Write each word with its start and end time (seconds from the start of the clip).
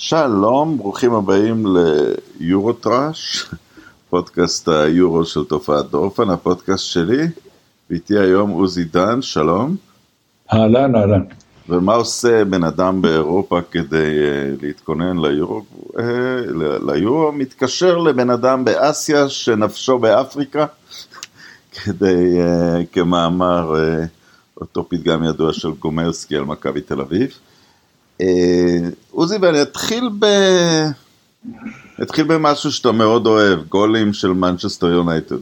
שלום, 0.00 0.78
ברוכים 0.78 1.14
הבאים 1.14 1.66
ליורוטראש, 2.40 3.46
פודקאסט 4.10 4.68
היורו 4.68 5.24
של 5.24 5.44
תופעת 5.44 5.90
דורפן, 5.90 6.30
הפודקאסט 6.30 6.84
שלי, 6.84 7.26
ואיתי 7.90 8.18
היום 8.18 8.50
עוזי 8.50 8.84
דן, 8.84 9.22
שלום. 9.22 9.76
אהלן, 10.52 10.96
אהלן. 10.96 11.22
ומה 11.68 11.94
עושה 11.94 12.44
בן 12.44 12.64
אדם 12.64 13.02
באירופה 13.02 13.60
כדי 13.70 14.18
uh, 14.18 14.62
להתכונן 14.62 15.18
ליורו? 15.18 15.62
Uh, 15.96 16.00
ליורו 16.86 17.32
מתקשר 17.32 17.98
לבן 17.98 18.30
אדם 18.30 18.64
באסיה 18.64 19.28
שנפשו 19.28 19.98
באפריקה, 19.98 20.66
כדי, 21.84 22.38
uh, 22.38 22.86
כמאמר 22.92 23.74
uh, 23.74 24.06
אותו 24.60 24.88
פתגם 24.88 25.24
ידוע 25.24 25.52
של 25.52 25.70
גומרסקי 25.70 26.36
על 26.36 26.44
מכבי 26.44 26.80
תל 26.80 27.00
אביב. 27.00 27.38
עוזי, 29.10 29.36
ואני 29.42 29.62
אתחיל 29.62 30.10
ב... 30.18 30.26
אתחיל 32.02 32.24
במשהו 32.24 32.72
שאתה 32.72 32.92
מאוד 32.92 33.26
אוהב, 33.26 33.58
גולים 33.68 34.12
של 34.12 34.28
מנצ'סטר 34.28 34.86
יונייטד. 34.86 35.36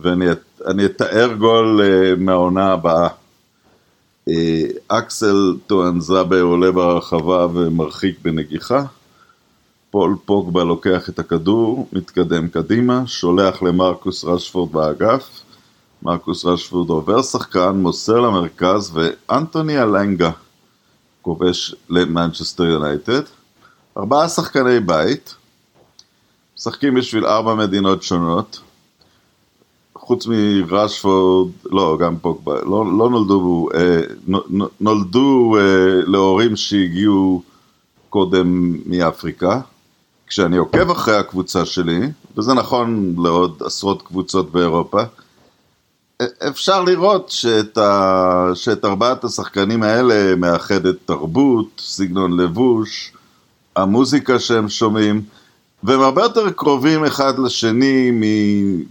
ואני 0.00 0.84
אתאר 0.84 1.32
גול 1.38 1.80
מהעונה 2.18 2.72
הבאה. 2.72 3.08
אקסל 4.88 5.56
טואנזבה 5.66 6.40
עולה 6.40 6.72
ברחבה 6.72 7.46
ומרחיק 7.54 8.18
בנגיחה. 8.22 8.84
פול 9.90 10.16
פוגבה 10.24 10.64
לוקח 10.64 11.08
את 11.08 11.18
הכדור, 11.18 11.88
מתקדם 11.92 12.48
קדימה, 12.48 13.02
שולח 13.06 13.62
למרקוס 13.62 14.24
רשפורד 14.24 14.72
באגף. 14.72 15.42
מרקוס 16.02 16.44
רשפורד 16.44 16.88
עובר 16.88 17.22
שחקן, 17.22 17.70
מוסר 17.70 18.20
למרכז, 18.20 18.92
ואנטוני 18.94 19.82
אלנגה 19.82 20.30
כובש 21.22 21.74
למנצ'סטר 21.90 22.64
יונייטד. 22.64 23.22
ארבעה 23.96 24.28
שחקני 24.28 24.80
בית, 24.80 25.34
משחקים 26.56 26.94
בשביל 26.94 27.26
ארבע 27.26 27.54
מדינות 27.54 28.02
שונות. 28.02 28.60
חוץ 29.94 30.26
מרשפורד, 30.26 31.52
לא, 31.64 31.96
גם 32.00 32.18
פוגבה, 32.18 32.54
לא, 32.54 32.98
לא 32.98 33.10
נולדו, 33.10 33.68
אה, 33.74 34.00
נולדו 34.80 35.56
אה, 35.58 35.62
להורים 36.06 36.56
שהגיעו 36.56 37.42
קודם 38.08 38.76
מאפריקה. 38.86 39.60
כשאני 40.26 40.56
עוקב 40.56 40.90
אחרי 40.90 41.16
הקבוצה 41.16 41.64
שלי, 41.64 42.00
וזה 42.36 42.54
נכון 42.54 43.14
לעוד 43.18 43.62
עשרות 43.66 44.02
קבוצות 44.02 44.52
באירופה, 44.52 45.02
אפשר 46.48 46.82
לראות 46.82 47.30
שאת, 47.30 47.78
ה... 47.78 48.50
שאת 48.54 48.84
ארבעת 48.84 49.24
השחקנים 49.24 49.82
האלה 49.82 50.36
מאחדת 50.36 50.94
תרבות, 51.04 51.66
סגנון 51.78 52.40
לבוש, 52.40 53.12
המוזיקה 53.76 54.38
שהם 54.38 54.68
שומעים, 54.68 55.22
והם 55.82 56.00
הרבה 56.00 56.22
יותר 56.22 56.50
קרובים 56.50 57.04
אחד 57.04 57.38
לשני, 57.38 58.10
מ... 58.10 58.22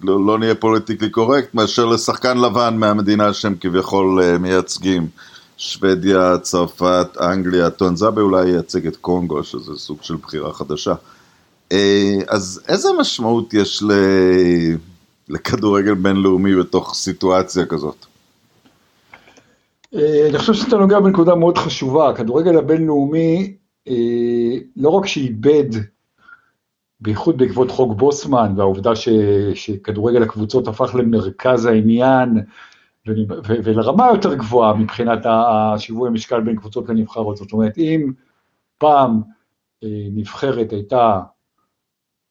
לא, 0.03 0.25
לא 0.25 0.39
נהיה 0.39 0.55
פוליטיקלי 0.55 1.09
קורקט, 1.09 1.53
מאשר 1.53 1.85
לשחקן 1.85 2.37
לבן 2.37 2.75
מהמדינה 2.77 3.33
שהם 3.33 3.55
כביכול 3.59 4.21
אה, 4.23 4.37
מייצגים. 4.37 5.07
שוודיה, 5.57 6.37
צרפת, 6.37 7.07
אנגליה, 7.19 7.69
טונזאבה 7.69 8.21
אולי 8.21 8.49
ייצג 8.49 8.87
את 8.87 8.95
קונגו, 8.95 9.43
שזה 9.43 9.75
סוג 9.75 9.97
של 10.01 10.15
בחירה 10.15 10.53
חדשה. 10.53 10.93
אה, 11.71 12.17
אז 12.27 12.61
איזה 12.67 12.89
משמעות 12.99 13.53
יש 13.53 13.83
ל... 13.83 13.91
לכדורגל 15.31 15.93
בינלאומי 15.93 16.55
בתוך 16.55 16.93
סיטואציה 16.93 17.65
כזאת? 17.65 18.05
אה, 19.95 20.27
אני 20.29 20.37
חושב 20.37 20.53
שאתה 20.53 20.77
נוגע 20.77 20.99
בנקודה 20.99 21.35
מאוד 21.35 21.57
חשובה, 21.57 22.09
הכדורגל 22.09 22.57
הבינלאומי 22.57 23.55
אה, 23.87 24.57
לא 24.75 24.89
רק 24.89 25.05
שאיבד, 25.05 25.69
בייחוד 26.99 27.37
בעקבות 27.37 27.71
חוק 27.71 27.97
בוסמן 27.97 28.53
והעובדה 28.57 28.95
ש, 28.95 29.09
שכדורגל 29.53 30.23
הקבוצות 30.23 30.67
הפך 30.67 30.95
למרכז 30.95 31.65
העניין 31.65 32.29
ולרמה 33.45 34.07
יותר 34.07 34.33
גבוהה 34.33 34.73
מבחינת 34.73 35.19
השיווי 35.25 36.07
המשקל 36.07 36.41
בין 36.41 36.55
קבוצות 36.55 36.89
לנבחרות, 36.89 37.37
זאת 37.37 37.53
אומרת 37.53 37.77
אם 37.77 38.11
פעם 38.77 39.21
אה, 39.83 40.07
נבחרת 40.11 40.71
הייתה 40.71 41.19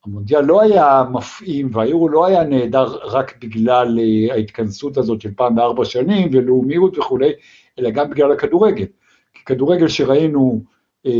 המונדיאל 0.06 0.44
לא 0.44 0.62
היה 0.62 1.04
מפעים 1.12 1.70
והיורו 1.72 2.08
לא 2.08 2.26
היה 2.26 2.44
נהדר 2.44 2.98
רק 3.02 3.34
בגלל 3.40 3.98
אה, 3.98 4.34
ההתכנסות 4.34 4.96
הזאת 4.96 5.20
של 5.20 5.34
פעם 5.36 5.54
בארבע 5.54 5.84
שנים 5.84 6.28
ולאומיות 6.32 6.98
וכולי, 6.98 7.32
אלא 7.78 7.90
גם 7.90 8.10
בגלל 8.10 8.32
הכדורגל. 8.32 8.86
כי 9.34 9.44
כדורגל 9.44 9.88
שראינו 9.88 10.60
אה, 11.06 11.12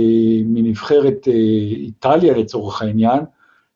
מנבחרת 0.45 1.29
אה, 1.29 1.33
איטליה 1.77 2.39
לצורך 2.39 2.83
העניין, 2.83 3.21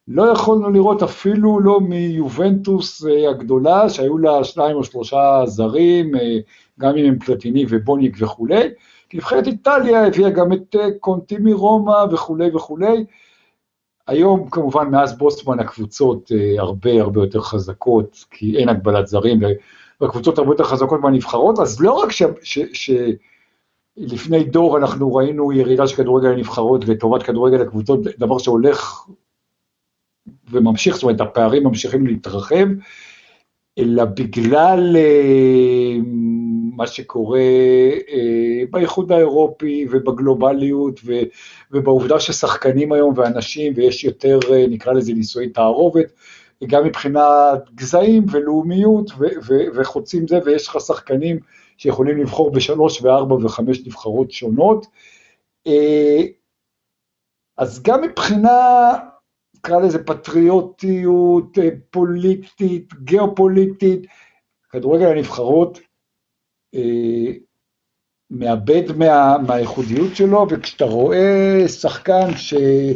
לא 0.09 0.23
יכולנו 0.23 0.71
לראות 0.71 1.03
אפילו 1.03 1.61
לא 1.61 1.81
מיובנטוס 1.81 3.07
אה, 3.07 3.31
הגדולה, 3.31 3.89
שהיו 3.89 4.19
לה 4.19 4.45
שניים 4.45 4.77
או 4.77 4.85
שלושה 4.85 5.43
זרים, 5.47 6.17
אה, 6.17 6.39
גם 6.81 6.97
אם 6.97 7.05
הם 7.05 7.19
פלטיני 7.19 7.65
ובוניק 7.69 8.17
וכולי, 8.19 8.69
כי 9.09 9.17
נבחרת 9.17 9.47
איטליה 9.47 10.07
הביאה 10.07 10.31
גם 10.31 10.53
את 10.53 10.77
אה, 10.77 10.89
קונטי 11.01 11.37
מרומא 11.39 12.05
וכולי 12.13 12.51
וכולי, 12.55 13.05
היום 14.07 14.51
כמובן 14.51 14.89
מאז 14.89 15.19
בוסטמן 15.19 15.61
הקבוצות 15.61 16.33
אה, 16.33 16.55
הרבה 16.59 17.01
הרבה 17.01 17.21
יותר 17.21 17.41
חזקות, 17.41 18.25
כי 18.31 18.57
אין 18.57 18.69
הגבלת 18.69 19.07
זרים, 19.07 19.41
והקבוצות 20.01 20.39
הרבה 20.39 20.53
יותר 20.53 20.65
חזקות 20.65 21.01
מהנבחרות, 21.01 21.59
אז 21.59 21.81
לא 21.81 21.93
רק 21.93 22.13
שלפני 22.13 22.75
ש... 24.41 24.47
דור 24.51 24.79
אנחנו 24.79 25.15
ראינו 25.15 25.53
ירידה 25.53 25.87
של 25.87 25.97
כדורגל 25.97 26.29
לנבחרות 26.29 26.89
לטובת 26.89 27.23
כדורגל 27.23 27.63
הקבוצות, 27.63 28.01
דבר 28.19 28.39
שהולך 28.39 29.07
וממשיך, 30.51 30.95
זאת 30.95 31.03
אומרת 31.03 31.21
הפערים 31.21 31.65
ממשיכים 31.65 32.07
להתרחב, 32.07 32.67
אלא 33.79 34.05
בגלל 34.05 34.97
אה, 34.97 35.97
מה 36.77 36.87
שקורה 36.87 37.41
אה, 38.09 38.63
באיחוד 38.71 39.13
האירופי 39.13 39.87
ובגלובליות 39.91 41.01
ובעובדה 41.71 42.21
ששחקנים 42.21 42.93
היום 42.93 43.15
ואנשים 43.17 43.73
ויש 43.77 44.05
יותר 44.05 44.39
אה, 44.53 44.65
נקרא 44.69 44.93
לזה 44.93 45.13
נישואי 45.13 45.49
תערובת, 45.49 46.13
גם 46.67 46.85
מבחינת 46.85 47.71
גזעים 47.75 48.25
ולאומיות 48.31 49.11
וחוצים 49.75 50.29
זה 50.29 50.39
ויש 50.45 50.69
לך 50.69 50.81
שחקנים 50.81 51.39
שיכולים 51.77 52.19
לבחור 52.19 52.53
בשלוש 52.53 53.03
וארבע 53.03 53.35
וחמש 53.35 53.87
נבחרות 53.87 54.31
שונות. 54.31 54.87
אז 57.57 57.83
גם 57.83 58.03
מבחינה 58.03 58.93
נקרא 59.57 59.81
לזה 59.81 60.05
פטריוטיות 60.05 61.59
פוליטית, 61.91 62.95
גיאופוליטית, 62.95 64.07
כדורגל 64.71 65.07
הנבחרות 65.07 65.79
אה, 65.79 65.85
מאבד 68.31 68.97
מה, 68.97 69.37
מהייחודיות 69.47 70.17
שלו, 70.17 70.47
וכשאתה 70.51 70.85
רואה 70.85 71.65
שחקן 71.69 72.37
שהיה 72.37 72.95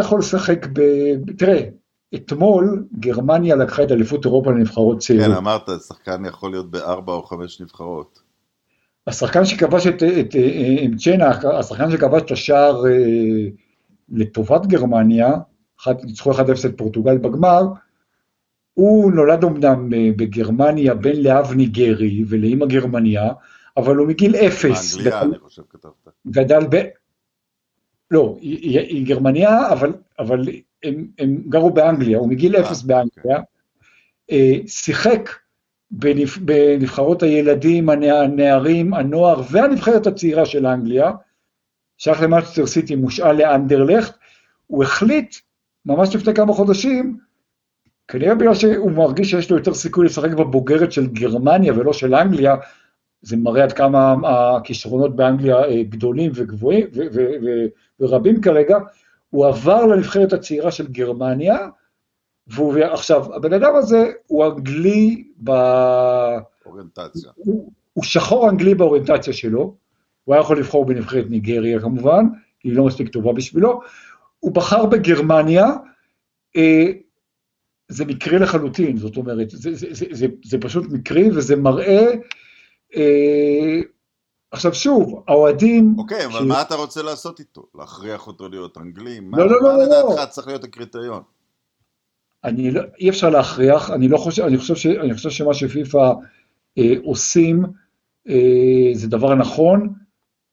יכול 0.00 0.18
לשחק 0.18 0.66
ב... 0.72 0.80
תראה, 1.38 1.62
אתמול 2.14 2.86
גרמניה 2.98 3.56
לקחה 3.56 3.82
את 3.82 3.92
אליפות 3.92 4.24
אירופה 4.24 4.50
לנבחרות 4.50 4.98
צעירות. 4.98 5.26
כן, 5.26 5.32
אמרת, 5.32 5.68
שחקן 5.88 6.24
יכול 6.24 6.50
להיות 6.50 6.70
בארבע 6.70 7.12
או 7.12 7.22
חמש 7.22 7.60
נבחרות. 7.60 8.22
השחקן 9.06 9.44
שכבש 9.44 9.86
את, 9.86 10.02
את, 10.02 10.36
את 10.84 10.98
צ'נה, 10.98 11.30
השחקן 11.58 11.90
שכבש 11.90 12.22
את 12.22 12.30
השער 12.30 12.86
אה, 12.86 13.48
לטובת 14.08 14.66
גרמניה, 14.66 15.32
ניצחו 16.04 16.32
1-0 16.32 16.40
את 16.66 16.78
פורטוגל 16.78 17.18
בגמר, 17.18 17.62
הוא 18.74 19.12
נולד 19.12 19.44
אמנם 19.44 19.94
אה, 19.94 20.10
בגרמניה 20.16 20.94
בין 20.94 21.22
לאב 21.22 21.52
ניגרי 21.52 22.24
ולאימא 22.28 22.66
גרמניה, 22.66 23.28
אבל 23.76 23.96
הוא 23.96 24.08
מגיל 24.08 24.36
אפס. 24.36 24.96
באנגליה, 24.96 25.22
אני 25.22 25.38
חושב 25.38 25.62
כתבת. 25.70 26.12
גדל 26.26 26.66
ב... 26.70 26.82
לא, 28.10 28.36
היא, 28.40 28.80
היא 28.80 29.06
גרמניה, 29.06 29.72
אבל, 29.72 29.92
אבל 30.18 30.48
הם, 30.82 31.06
הם 31.18 31.42
גרו 31.48 31.70
באנגליה, 31.70 32.18
הוא 32.18 32.28
מגיל 32.28 32.56
אפס 32.56 32.82
אה, 32.82 32.86
באנגליה. 32.86 33.40
אה, 34.30 34.52
שיחק 34.66 35.30
בנבח, 35.90 36.38
בנבחרות 36.38 37.22
הילדים, 37.22 37.88
הנערים, 37.88 38.94
הנוער 38.94 39.42
והנבחרת 39.50 40.06
הצעירה 40.06 40.46
של 40.46 40.66
אנגליה, 40.66 41.10
שייך 41.98 42.22
למאצ'סטר 42.22 42.66
סיטי, 42.66 42.94
מושאל 42.94 43.36
לאנדרלכט, 43.36 44.14
הוא 44.66 44.84
החליט, 44.84 45.36
ממש 45.86 46.16
לפני 46.16 46.34
כמה 46.34 46.52
חודשים, 46.52 47.18
כנראה 48.12 48.34
בגלל 48.34 48.54
שהוא 48.54 48.90
מרגיש 48.90 49.30
שיש 49.30 49.50
לו 49.50 49.56
יותר 49.56 49.74
סיכוי 49.74 50.06
לשחק 50.06 50.30
בבוגרת 50.30 50.92
של 50.92 51.06
גרמניה 51.06 51.72
ולא 51.72 51.92
של 51.92 52.14
אנגליה, 52.14 52.56
זה 53.22 53.36
מראה 53.36 53.62
עד 53.62 53.72
כמה 53.72 54.14
הכישרונות 54.24 55.16
באנגליה 55.16 55.64
אה, 55.64 55.82
גדולים 55.82 56.32
וגבוהים 56.34 56.86
ורבים 58.00 58.40
כרגע, 58.40 58.78
הוא 59.30 59.46
עבר 59.46 59.86
לנבחרת 59.86 60.32
הצעירה 60.32 60.70
של 60.70 60.88
גרמניה, 60.88 61.68
והוא 62.46 62.78
עכשיו, 62.78 63.34
הבן 63.34 63.52
אדם 63.52 63.74
הזה 63.74 64.06
הוא 64.26 64.46
אנגלי 64.46 65.24
ב... 65.44 65.50
אוריינטציה. 66.66 67.30
הוא, 67.36 67.72
הוא 67.92 68.04
שחור 68.04 68.50
אנגלי 68.50 68.74
באוריינטציה 68.74 69.32
שלו, 69.32 69.74
הוא 70.24 70.34
היה 70.34 70.40
יכול 70.40 70.58
לבחור 70.58 70.84
בנבחרת 70.84 71.24
ניגריה 71.30 71.80
כמובן, 71.80 72.24
כי 72.60 72.68
היא 72.68 72.76
לא 72.76 72.84
מספיק 72.84 73.08
טובה 73.08 73.32
בשבילו, 73.32 73.80
הוא 74.40 74.52
בחר 74.52 74.86
בגרמניה, 74.86 75.66
אה, 76.56 76.86
זה 77.88 78.04
מקרי 78.04 78.38
לחלוטין, 78.38 78.96
זאת 78.96 79.16
אומרת, 79.16 79.50
זה, 79.50 79.74
זה, 79.74 79.86
זה, 79.90 80.06
זה, 80.10 80.26
זה 80.44 80.58
פשוט 80.60 80.84
מקרי 80.90 81.30
וזה 81.30 81.56
מראה, 81.56 82.06
אה, 82.96 83.80
עכשיו 84.50 84.74
שוב, 84.74 85.24
האוהדים... 85.28 85.94
אוקיי, 85.98 86.26
אבל 86.26 86.40
ש... 86.40 86.42
מה 86.42 86.62
אתה 86.62 86.74
רוצה 86.74 87.02
לעשות 87.02 87.40
איתו? 87.40 87.66
להכריח 87.74 88.26
אותו 88.26 88.48
להיות 88.48 88.78
אנגלי? 88.78 89.16
לא, 89.16 89.22
מה, 89.22 89.38
לא, 89.38 89.46
לא, 89.46 89.62
מה 89.62 89.76
לא, 89.76 89.82
לדעתך 89.84 90.20
לא. 90.20 90.26
צריך 90.26 90.46
להיות 90.46 90.64
הקריטריון? 90.64 91.22
אני 92.44 92.70
לא, 92.70 92.82
אי 92.98 93.10
אפשר 93.10 93.30
להכריח, 93.30 93.90
אני 93.90 94.08
לא 94.08 94.16
חושב, 94.18 94.42
אני 94.42 94.58
חושב, 94.58 94.74
ש, 94.74 94.86
אני 94.86 95.14
חושב 95.14 95.30
שמה 95.30 95.54
שפיפ"א 95.54 96.12
אה, 96.78 96.94
עושים 97.04 97.64
אה, 98.28 98.90
זה 98.94 99.08
דבר 99.08 99.34
נכון, 99.34 99.94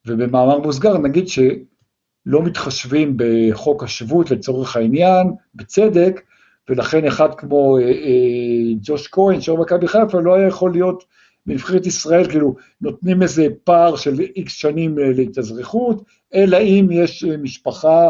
ובמאמר 0.08 0.60
מוסגר 0.60 0.98
נגיד 0.98 1.28
שלא 1.28 2.44
מתחשבים 2.44 3.18
בחוק 3.18 3.84
השבות 3.84 4.32
לצורך 4.32 4.76
העניין, 4.76 5.34
בצדק, 5.56 6.22
ולכן 6.70 7.06
אחד 7.06 7.36
כמו 7.36 7.78
אה, 7.78 7.84
אה, 7.84 8.74
ג'וש 8.82 9.08
כהן, 9.08 9.42
שוער 9.42 9.62
מכבי 9.62 9.88
חיפה, 9.88 10.20
לא 10.20 10.36
היה 10.36 10.48
יכול 10.48 10.72
להיות 10.72 11.04
בנבחרת 11.46 11.86
ישראל, 11.86 12.30
כאילו 12.30 12.56
נותנים 12.82 13.22
איזה 13.22 13.48
פער 13.64 13.96
של 13.96 14.20
איקס 14.20 14.54
שנים 14.54 15.00
אה, 15.00 15.10
להתאזרחות, 15.10 16.04
אלא 16.34 16.58
אם 16.58 16.88
יש 16.92 17.24
אה, 17.24 17.38
משפחה, 17.38 18.10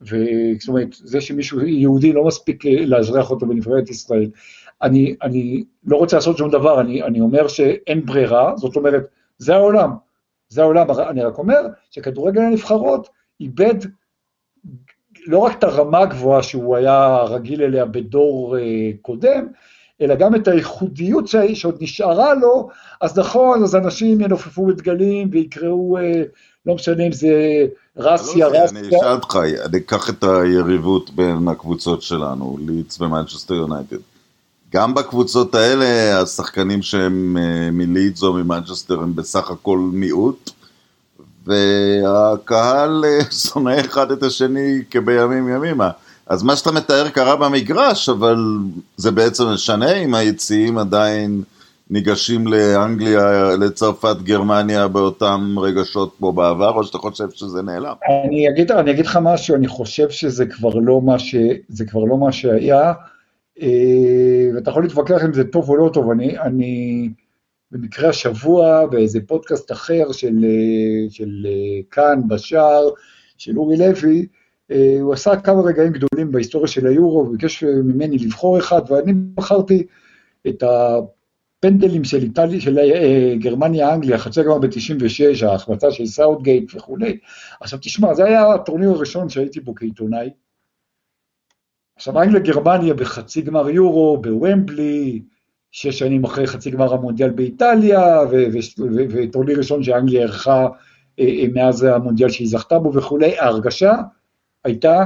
זאת 0.00 0.68
אומרת, 0.68 0.88
זה 0.92 1.20
שמישהו 1.20 1.60
יהודי 1.60 2.12
לא 2.12 2.24
מספיק 2.24 2.66
אה, 2.66 2.86
לאזרח 2.86 3.30
אותו 3.30 3.46
בנבחרת 3.46 3.90
ישראל. 3.90 4.30
אני, 4.82 5.16
אני 5.22 5.64
לא 5.84 5.96
רוצה 5.96 6.16
לעשות 6.16 6.38
שום 6.38 6.50
דבר, 6.50 6.80
אני, 6.80 7.02
אני 7.02 7.20
אומר 7.20 7.48
שאין 7.48 8.06
ברירה, 8.06 8.56
זאת 8.56 8.76
אומרת, 8.76 9.02
זה 9.38 9.54
העולם, 9.54 9.90
זה 10.48 10.62
העולם, 10.62 10.86
אני 10.90 11.22
רק 11.22 11.38
אומר 11.38 11.60
שכדורגל 11.90 12.40
הנבחרות 12.40 13.08
איבד 13.40 13.74
לא 15.26 15.38
רק 15.38 15.58
את 15.58 15.64
הרמה 15.64 15.98
הגבוהה 15.98 16.42
שהוא 16.42 16.76
היה 16.76 17.22
רגיל 17.22 17.62
אליה 17.62 17.84
בדור 17.84 18.56
uh, 18.56 18.60
קודם, 19.02 19.46
אלא 20.00 20.14
גם 20.14 20.34
את 20.34 20.48
הייחודיות 20.48 21.28
שעוד 21.54 21.76
נשארה 21.80 22.34
לו, 22.34 22.68
אז 23.00 23.18
נכון, 23.18 23.62
אז 23.62 23.76
אנשים 23.76 24.20
ינופפו 24.20 24.66
בדגלים 24.66 25.28
ויקראו, 25.32 25.98
uh, 25.98 26.02
לא 26.66 26.74
משנה 26.74 27.06
אם 27.06 27.12
זה 27.12 27.66
רסיה, 27.96 28.48
לא 28.48 28.58
רסיה. 28.58 28.80
אני 28.80 28.88
אשאל 28.88 29.12
אותך, 29.12 29.38
אני 29.64 29.78
אקח 29.78 30.10
את 30.10 30.24
היריבות 30.24 31.10
בין 31.10 31.48
הקבוצות 31.48 32.02
שלנו, 32.02 32.58
לידס 32.66 33.00
ומנצ'סטר 33.00 33.54
יונייטד. 33.54 33.96
גם 34.72 34.94
בקבוצות 34.94 35.54
האלה, 35.54 36.20
השחקנים 36.20 36.82
שהם 36.82 37.36
אה, 37.36 37.70
מלידס 37.72 38.22
או 38.22 38.32
ממנצ'סטר 38.32 39.00
הם 39.00 39.14
בסך 39.14 39.50
הכל 39.50 39.78
מיעוט, 39.78 40.50
והקהל 41.46 43.04
אה, 43.04 43.24
שונא 43.44 43.80
אחד 43.80 44.10
את 44.10 44.22
השני 44.22 44.82
כבימים 44.90 45.48
ימימה. 45.48 45.90
אז 46.26 46.42
מה 46.42 46.56
שאתה 46.56 46.72
מתאר 46.72 47.08
קרה 47.08 47.36
במגרש, 47.36 48.08
אבל 48.08 48.36
זה 48.96 49.10
בעצם 49.10 49.44
משנה 49.44 49.92
אם 49.92 50.14
היציעים 50.14 50.78
עדיין 50.78 51.42
ניגשים 51.90 52.46
לאנגליה, 52.46 53.56
לצרפת, 53.56 54.16
גרמניה 54.22 54.88
באותם 54.88 55.54
רגשות 55.58 56.14
כמו 56.18 56.32
בעבר, 56.32 56.70
או 56.70 56.84
שאתה 56.84 56.98
חושב 56.98 57.30
שזה 57.30 57.62
נעלם? 57.62 57.94
אני 58.08 58.48
אגיד, 58.48 58.72
אני 58.72 58.90
אגיד 58.90 59.06
לך 59.06 59.18
משהו, 59.22 59.54
אני 59.54 59.68
חושב 59.68 60.10
שזה 60.10 60.46
כבר 60.46 60.74
לא 60.74 61.00
מה, 61.00 61.18
ש, 61.18 61.34
זה 61.68 61.84
כבר 61.84 62.04
לא 62.04 62.18
מה 62.18 62.32
שהיה, 62.32 62.92
אה, 63.62 63.68
ואתה 64.54 64.70
יכול 64.70 64.82
להתווכח 64.82 65.24
אם 65.24 65.32
זה 65.32 65.44
טוב 65.44 65.68
או 65.68 65.76
לא 65.76 65.90
טוב, 65.92 66.10
אני, 66.10 66.38
אני 66.38 67.08
במקרה 67.72 68.08
השבוע 68.08 68.86
באיזה 68.86 69.20
פודקאסט 69.26 69.72
אחר 69.72 70.12
של, 70.12 70.44
אה, 70.44 71.10
של 71.10 71.46
אה, 71.48 71.80
כאן, 71.90 72.20
בשער, 72.28 72.88
של 73.38 73.58
אורי 73.58 73.76
לוי, 73.76 74.26
הוא 75.00 75.12
עשה 75.12 75.36
כמה 75.36 75.62
רגעים 75.62 75.92
גדולים 75.92 76.32
בהיסטוריה 76.32 76.68
של 76.68 76.86
היורו, 76.86 77.18
וביקש 77.18 77.64
ממני 77.64 78.18
לבחור 78.18 78.58
אחד, 78.58 78.80
ואני 78.88 79.12
בחרתי 79.12 79.86
את 80.48 80.62
הפנדלים 80.62 82.04
של, 82.04 82.22
איטלי, 82.22 82.60
של 82.60 82.78
גרמניה-אנגליה, 83.38 84.18
חצי 84.18 84.40
הגמר 84.40 84.58
ב-96, 84.58 85.46
ההחלטה 85.46 85.90
של 85.90 86.06
סאוטגייט 86.06 86.74
וכולי. 86.74 87.18
עכשיו 87.60 87.78
תשמע, 87.82 88.14
זה 88.14 88.24
היה 88.24 88.54
הטורניר 88.54 88.90
הראשון 88.90 89.28
שהייתי 89.28 89.60
בו 89.60 89.74
כעיתונאי, 89.74 90.30
עכשיו, 91.96 92.22
אנגליה 92.22 92.40
גרמניה 92.40 92.94
בחצי 92.94 93.42
גמר 93.42 93.70
יורו, 93.70 94.22
בוומבלי, 94.22 95.22
שש 95.72 95.98
שנים 95.98 96.24
אחרי 96.24 96.46
חצי 96.46 96.70
גמר 96.70 96.94
המונדיאל 96.94 97.30
באיטליה, 97.30 98.20
וטורניר 99.10 99.58
ראשון 99.58 99.82
שאנגליה 99.82 100.20
אירחה 100.20 100.68
אה, 101.18 101.24
אה, 101.24 101.44
מאז 101.54 101.82
המונדיאל 101.82 102.28
שהיא 102.28 102.48
זכתה 102.48 102.78
בו 102.78 102.94
וכולי, 102.94 103.38
ההרגשה 103.38 103.92
הייתה 104.64 105.04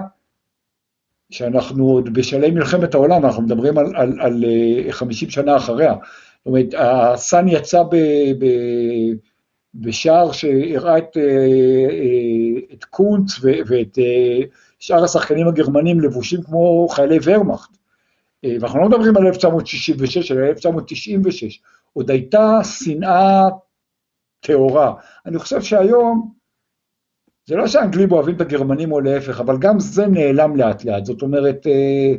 שאנחנו 1.30 1.84
עוד 1.84 2.14
בשלהי 2.14 2.50
מלחמת 2.50 2.94
העולם, 2.94 3.24
אנחנו 3.24 3.42
מדברים 3.42 3.78
על, 3.78 3.96
על, 3.96 4.20
על 4.20 4.44
50 4.90 5.28
אה, 5.28 5.32
שנה 5.32 5.56
אחריה. 5.56 5.94
זאת 5.94 6.46
אומרת, 6.46 6.74
הסאן 6.78 7.48
יצא 7.48 7.82
ב, 7.82 7.96
ב, 8.38 8.46
בשער 9.74 10.32
שהראה 10.32 10.98
את, 10.98 11.16
את 12.72 12.84
קונץ 12.84 13.40
ואת 13.42 13.98
שאר 14.78 15.04
השחקנים 15.04 15.48
הגרמנים 15.48 16.00
לבושים 16.00 16.42
כמו 16.42 16.88
חיילי 16.88 17.18
ורמאכט. 17.22 17.76
אה, 18.44 18.56
ואנחנו 18.60 18.80
לא 18.80 18.88
מדברים 18.88 19.16
על 19.16 19.26
1966, 19.26 20.32
אלא 20.32 20.46
1996. 20.46 21.60
עוד 21.92 22.10
הייתה 22.10 22.58
שנאה 22.64 23.48
טהורה. 24.40 24.94
אני 25.26 25.38
חושב 25.38 25.62
שהיום, 25.62 26.32
זה 27.46 27.56
לא 27.56 27.66
שהאנגלים 27.66 28.12
אוהבים 28.12 28.36
את 28.36 28.40
הגרמנים 28.40 28.92
או 28.92 29.00
להפך, 29.00 29.40
אבל 29.40 29.58
גם 29.58 29.80
זה 29.80 30.06
נעלם 30.06 30.56
לאט 30.56 30.84
לאט. 30.84 31.04
זאת 31.04 31.22
אומרת, 31.22 31.66
אה, 31.66 32.14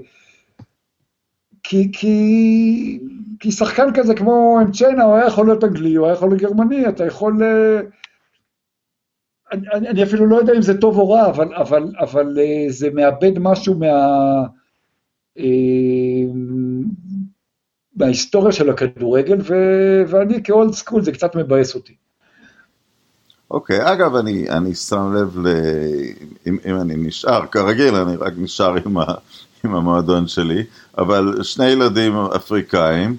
כי, 1.63 1.91
כי, 1.93 2.99
כי 3.39 3.51
שחקן 3.51 3.87
כזה 3.93 4.15
כמו 4.15 4.59
אמצ'נה, 4.61 5.03
הוא 5.03 5.15
היה 5.15 5.27
יכול 5.27 5.45
להיות 5.45 5.63
אנגלי, 5.63 5.95
הוא 5.95 6.05
היה 6.05 6.13
יכול 6.13 6.29
להיות 6.29 6.41
גרמני, 6.41 6.89
אתה 6.89 7.05
יכול... 7.05 7.43
אה, 7.43 7.79
אני, 9.51 9.89
אני 9.89 10.03
אפילו 10.03 10.25
לא 10.25 10.35
יודע 10.35 10.53
אם 10.53 10.61
זה 10.61 10.81
טוב 10.81 10.97
או 10.97 11.09
רע, 11.09 11.29
אבל, 11.29 11.55
אבל, 11.55 11.83
אבל 11.99 12.37
זה 12.69 12.89
מאבד 12.89 13.39
משהו 13.39 13.75
מה... 13.75 13.87
מההיסטוריה 17.95 18.51
של 18.51 18.69
הכדורגל, 18.69 19.37
ו, 19.41 19.53
ואני 20.07 20.43
כאולד 20.43 20.73
סקול 20.73 21.03
זה 21.03 21.11
קצת 21.11 21.35
מבאס 21.35 21.75
אותי. 21.75 21.95
אוקיי, 23.51 23.81
okay, 23.81 23.91
אגב, 23.93 24.15
אני, 24.15 24.49
אני 24.49 24.75
שם 24.75 25.13
לב, 25.13 25.47
ל... 25.47 25.47
אם, 26.47 26.57
אם 26.65 26.75
אני 26.81 26.95
נשאר, 26.95 27.45
כרגיל, 27.45 27.95
אני 27.95 28.15
רק 28.15 28.33
נשאר 28.37 28.75
עם, 28.85 28.97
ה, 28.97 29.05
עם 29.63 29.75
המועדון 29.75 30.27
שלי, 30.27 30.63
אבל 30.97 31.43
שני 31.43 31.65
ילדים 31.65 32.15
אפריקאים, 32.15 33.17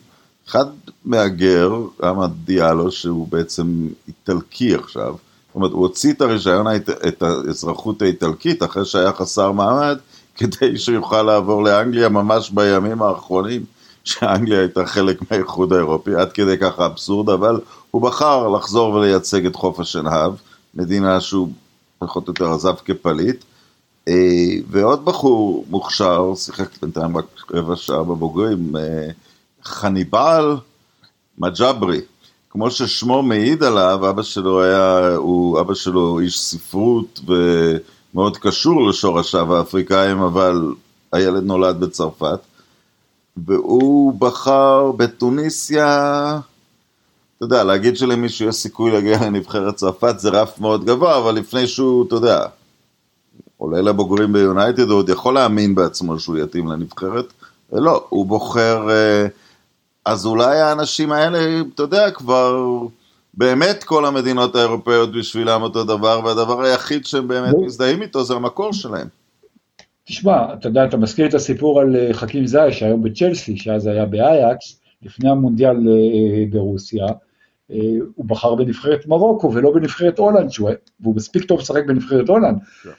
אחד 0.49 0.65
מהגר, 1.05 1.73
אמה 2.11 2.27
דיאלו, 2.45 2.91
שהוא 2.91 3.29
בעצם 3.29 3.89
איטלקי 4.09 4.75
עכשיו, 4.75 5.17
אומרת, 5.55 5.73
הוא 5.73 5.81
הוציא 5.81 6.13
את 6.13 6.21
הרישיון, 6.21 6.67
את 7.09 7.23
האזרחות 7.23 8.03
האיטלקית, 8.03 8.63
אחרי 8.63 8.85
שהיה 8.85 9.13
חסר 9.13 9.53
מעמד, 9.53 9.99
כדי 10.39 10.79
שיוכל 10.79 11.23
לעבור 11.23 11.65
לאנגליה 11.65 12.09
ממש 12.09 12.51
בימים 12.51 13.03
האחרונים, 13.03 13.65
שאנגליה 14.05 14.61
הייתה 14.61 14.87
חלק 14.87 15.31
מהאיחוד 15.31 15.73
האירופי, 15.73 16.15
עד 16.15 16.33
כדי 16.33 16.59
ככה 16.59 16.87
אבסורד, 16.87 17.31
אבל 17.31 17.61
הוא 17.91 18.03
בחר 18.03 18.49
לחזור 18.49 18.95
ולייצג 18.95 19.47
את 19.47 19.57
חוף 19.57 19.81
השנהב, 19.81 20.33
מדינה 20.75 21.21
שהוא 21.21 21.49
פחות 21.99 22.29
או 22.29 22.33
יותר 22.33 22.53
עזב 22.53 22.75
כפליט. 22.85 23.45
אה, 24.09 24.15
ועוד 24.71 25.05
בחור 25.05 25.65
מוכשר, 25.71 26.33
שיחק 26.37 26.69
בינתיים 26.83 27.17
רק 27.17 27.25
רבע 27.55 27.77
שעה 27.77 28.03
בבוגרים, 28.03 28.77
אה, 28.77 29.09
חניבל 29.65 30.57
מג'אברי. 31.39 32.01
כמו 32.51 32.71
ששמו 32.71 33.23
מעיד 33.23 33.63
עליו, 33.63 34.11
אבא 34.11 34.23
שלו 34.23 34.63
היה, 34.63 35.15
הוא, 35.17 35.61
אבא 35.61 35.75
שלו 35.75 36.21
איש 36.21 36.41
ספרות 36.41 37.21
ומאוד 38.15 38.37
קשור 38.37 38.89
לשורשיו 38.89 39.57
האפריקאים, 39.57 40.21
אבל 40.21 40.75
הילד 41.13 41.43
נולד 41.43 41.81
בצרפת, 41.81 42.39
והוא 43.37 44.21
בחר 44.21 44.93
בתוניסיה, 44.93 46.41
אתה 47.37 47.45
יודע, 47.45 47.65
להגיד 47.65 47.97
שלמישהו 47.97 48.49
יש 48.49 48.55
סיכוי 48.55 48.91
להגיע 48.91 49.19
לנבחרת 49.27 49.75
צרפת 49.75 50.15
זה 50.19 50.29
רף 50.29 50.61
מאוד 50.61 50.85
גבוה, 50.85 51.19
אבל 51.19 51.35
לפני 51.35 51.67
שהוא, 51.67 52.07
אתה 52.07 52.15
יודע, 52.15 52.47
עולה 53.57 53.81
לבוגרים 53.81 54.33
ביונייטד, 54.33 54.91
הוא 54.91 54.99
עוד 54.99 55.09
יכול 55.09 55.35
להאמין 55.35 55.75
בעצמו 55.75 56.19
שהוא 56.19 56.39
יתאים 56.39 56.69
לנבחרת, 56.69 57.33
ולא, 57.73 58.07
הוא 58.09 58.27
בוחר... 58.27 58.89
Uh, 58.89 59.31
אז 60.09 60.27
אולי 60.27 60.61
האנשים 60.61 61.13
האלה, 61.13 61.61
אתה 61.75 61.83
יודע, 61.83 62.11
כבר 62.11 62.67
באמת 63.39 63.85
כל 63.85 64.07
המדינות 64.07 64.57
האירופאיות 64.57 65.13
בשבילם 65.13 65.63
אותו 65.63 65.85
דבר, 65.85 66.21
והדבר 66.25 66.63
היחיד 66.63 67.07
שהם 67.07 67.29
באמת 67.29 67.55
מזדהים 67.65 68.03
איתו 68.03 68.25
זה 68.25 68.35
המקור 68.35 68.73
שלהם. 68.73 69.07
תשמע, 70.05 70.55
אתה 70.55 70.69
יודע, 70.69 70.85
אתה 70.85 70.97
מזכיר 70.97 71.27
את 71.29 71.35
הסיפור 71.35 71.81
על 71.81 71.97
אה, 71.97 72.15
חכים 72.15 72.47
זייאש 72.47 72.73
היום 72.73 73.03
בצ'לסי, 73.03 73.57
שאז 73.57 73.87
היה 73.87 74.07
באייקס, 74.07 74.81
לפני 75.03 75.31
המונדיאל 75.31 75.77
אה, 75.89 76.45
ברוסיה, 76.51 77.07
הוא 78.15 78.27
בחר 78.27 78.55
בנבחרת 78.55 79.07
מרוקו 79.07 79.53
ולא 79.55 79.71
בנבחרת 79.71 80.19
הולנד, 80.19 80.51
והוא 81.01 81.17
מספיק 81.17 81.45
טוב 81.45 81.61
לשחק 81.61 81.87
בנבחרת 81.87 82.29
הולנד. 82.29 82.59
כן. 82.83 82.91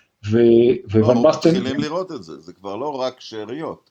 וואן 0.94 1.24
בסטן... 1.24 1.50
מתחילים 1.50 1.80
לראות 1.80 2.12
את 2.12 2.24
זה, 2.24 2.40
זה 2.40 2.54
כבר 2.54 2.76
לא 2.76 3.02
רק 3.02 3.20
שאריות. 3.20 3.90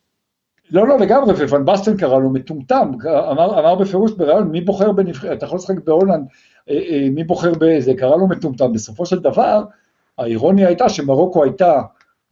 לא, 0.70 0.88
לא, 0.88 0.98
לגמרי, 0.98 1.44
וואן 1.44 1.64
בסטן 1.64 1.96
קרא 1.96 2.18
לו 2.18 2.30
מטומטם, 2.30 2.90
אמר, 3.30 3.60
אמר 3.60 3.74
בפירוש 3.74 4.12
בריאיון, 4.12 4.48
מי 4.48 4.60
בוחר 4.60 4.92
בנבחרת, 4.92 5.38
אתה 5.38 5.46
יכול 5.46 5.58
לשחק 5.58 5.84
בהולנד, 5.84 6.26
אה, 6.70 6.78
אה, 6.88 7.08
מי 7.10 7.24
בוחר 7.24 7.52
בזה, 7.60 7.94
קרא 7.94 8.16
לו 8.16 8.28
מטומטם, 8.28 8.72
בסופו 8.72 9.06
של 9.06 9.18
דבר, 9.18 9.62
האירוניה 10.18 10.68
הייתה 10.68 10.88
שמרוקו 10.88 11.44
הייתה 11.44 11.82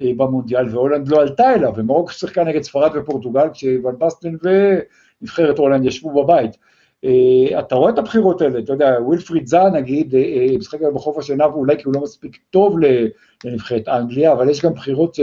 אה, 0.02 0.10
במונדיאל 0.16 0.68
והולנד 0.68 1.08
לא 1.08 1.20
עלתה 1.20 1.54
אליו, 1.54 1.72
ומרוקו 1.76 2.12
שיחקה 2.12 2.44
נגד 2.44 2.62
ספרד 2.62 2.90
ופורטוגל, 2.94 3.48
כשוואן 3.52 3.94
בסטן 3.98 4.36
ונבחרת 4.42 5.58
הולנד 5.58 5.84
ישבו 5.84 6.24
בבית. 6.24 6.56
אתה 7.58 7.74
רואה 7.74 7.90
את 7.90 7.98
הבחירות 7.98 8.40
האלה, 8.40 8.58
אתה 8.58 8.72
יודע, 8.72 8.96
ווילפריד 9.00 9.46
זאהה 9.46 9.72
נגיד, 9.72 10.14
משחק 10.58 10.78
בחוף 10.94 11.18
השנהב, 11.18 11.48
ואולי 11.48 11.76
כי 11.76 11.82
הוא 11.84 11.94
לא 11.94 12.00
מספיק 12.00 12.38
טוב 12.50 12.76
לנבחרת 13.44 13.88
אנגליה, 13.88 14.32
אבל 14.32 14.50
יש 14.50 14.64
גם 14.64 14.72
בחירות 14.72 15.18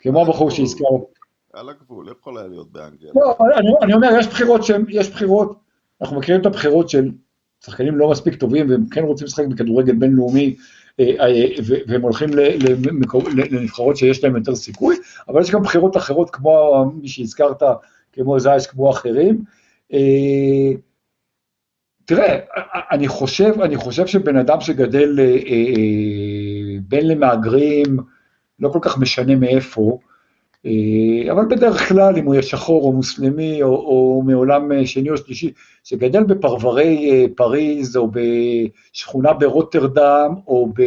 כמו 0.00 0.22
הבחור 0.22 0.50
שהזכרת. 0.50 1.17
על 1.52 1.68
הגבול, 1.68 2.08
יכול 2.08 2.38
היה 2.38 2.46
להיות 2.46 2.72
באנגליה. 2.72 3.12
לא, 3.14 3.36
אני, 3.58 3.70
אני 3.82 3.94
אומר, 3.94 4.08
יש 4.18 4.26
בחירות 4.26 4.64
שהן, 4.64 4.84
יש 4.88 5.10
בחירות, 5.10 5.58
אנחנו 6.00 6.18
מכירים 6.18 6.40
את 6.40 6.46
הבחירות 6.46 6.88
של 6.88 7.10
שחקנים 7.64 7.96
לא 7.96 8.10
מספיק 8.10 8.34
טובים, 8.34 8.70
והם 8.70 8.86
כן 8.90 9.04
רוצים 9.04 9.26
לשחק 9.26 9.46
בכדורגל 9.46 9.94
בינלאומי, 9.94 10.56
אה, 11.00 11.14
אה, 11.20 11.50
והם 11.86 12.02
הולכים 12.02 12.28
לנבחרות 13.50 13.96
שיש 13.96 14.24
להם 14.24 14.36
יותר 14.36 14.54
סיכוי, 14.54 14.96
אבל 15.28 15.40
יש 15.40 15.50
גם 15.50 15.62
בחירות 15.62 15.96
אחרות, 15.96 16.30
כמו 16.30 16.84
מי 16.94 17.08
שהזכרת, 17.08 17.62
כמו 18.12 18.40
זייס, 18.40 18.66
כמו 18.66 18.90
אחרים. 18.90 19.42
אה, 19.92 20.72
תראה, 22.04 22.38
אני 22.90 23.08
חושב, 23.08 23.60
אני 23.60 23.76
חושב 23.76 24.06
שבן 24.06 24.36
אדם 24.36 24.60
שגדל 24.60 25.18
בין 26.82 27.08
למהגרים, 27.08 27.98
לא 28.58 28.68
כל 28.68 28.78
כך 28.82 28.98
משנה 28.98 29.36
מאיפה, 29.36 29.98
אבל 31.32 31.44
בדרך 31.50 31.88
כלל, 31.88 32.16
אם 32.16 32.24
הוא 32.24 32.34
יהיה 32.34 32.42
שחור 32.42 32.82
או 32.82 32.92
מוסלמי 32.92 33.62
או, 33.62 33.68
או 33.68 34.22
מעולם 34.26 34.72
אה, 34.72 34.86
שני 34.86 35.10
או 35.10 35.16
שלישי, 35.16 35.52
שגדל 35.84 36.24
בפרברי 36.24 37.10
אה, 37.10 37.24
פריז 37.36 37.96
או 37.96 38.10
בשכונה 38.10 39.32
ברוטרדם 39.32 40.34
או 40.46 40.68
ב... 40.74 40.82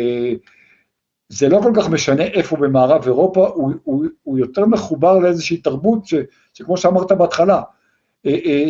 זה 1.29 1.49
לא 1.49 1.59
כל 1.63 1.71
כך 1.75 1.89
משנה 1.89 2.23
איפה 2.23 2.57
במערב 2.57 3.03
אירופה, 3.05 3.47
הוא, 3.47 3.71
הוא, 3.83 4.05
הוא 4.23 4.37
יותר 4.37 4.65
מחובר 4.65 5.19
לאיזושהי 5.19 5.57
תרבות 5.57 6.05
ש, 6.05 6.13
שכמו 6.53 6.77
שאמרת 6.77 7.11
בהתחלה, 7.11 7.61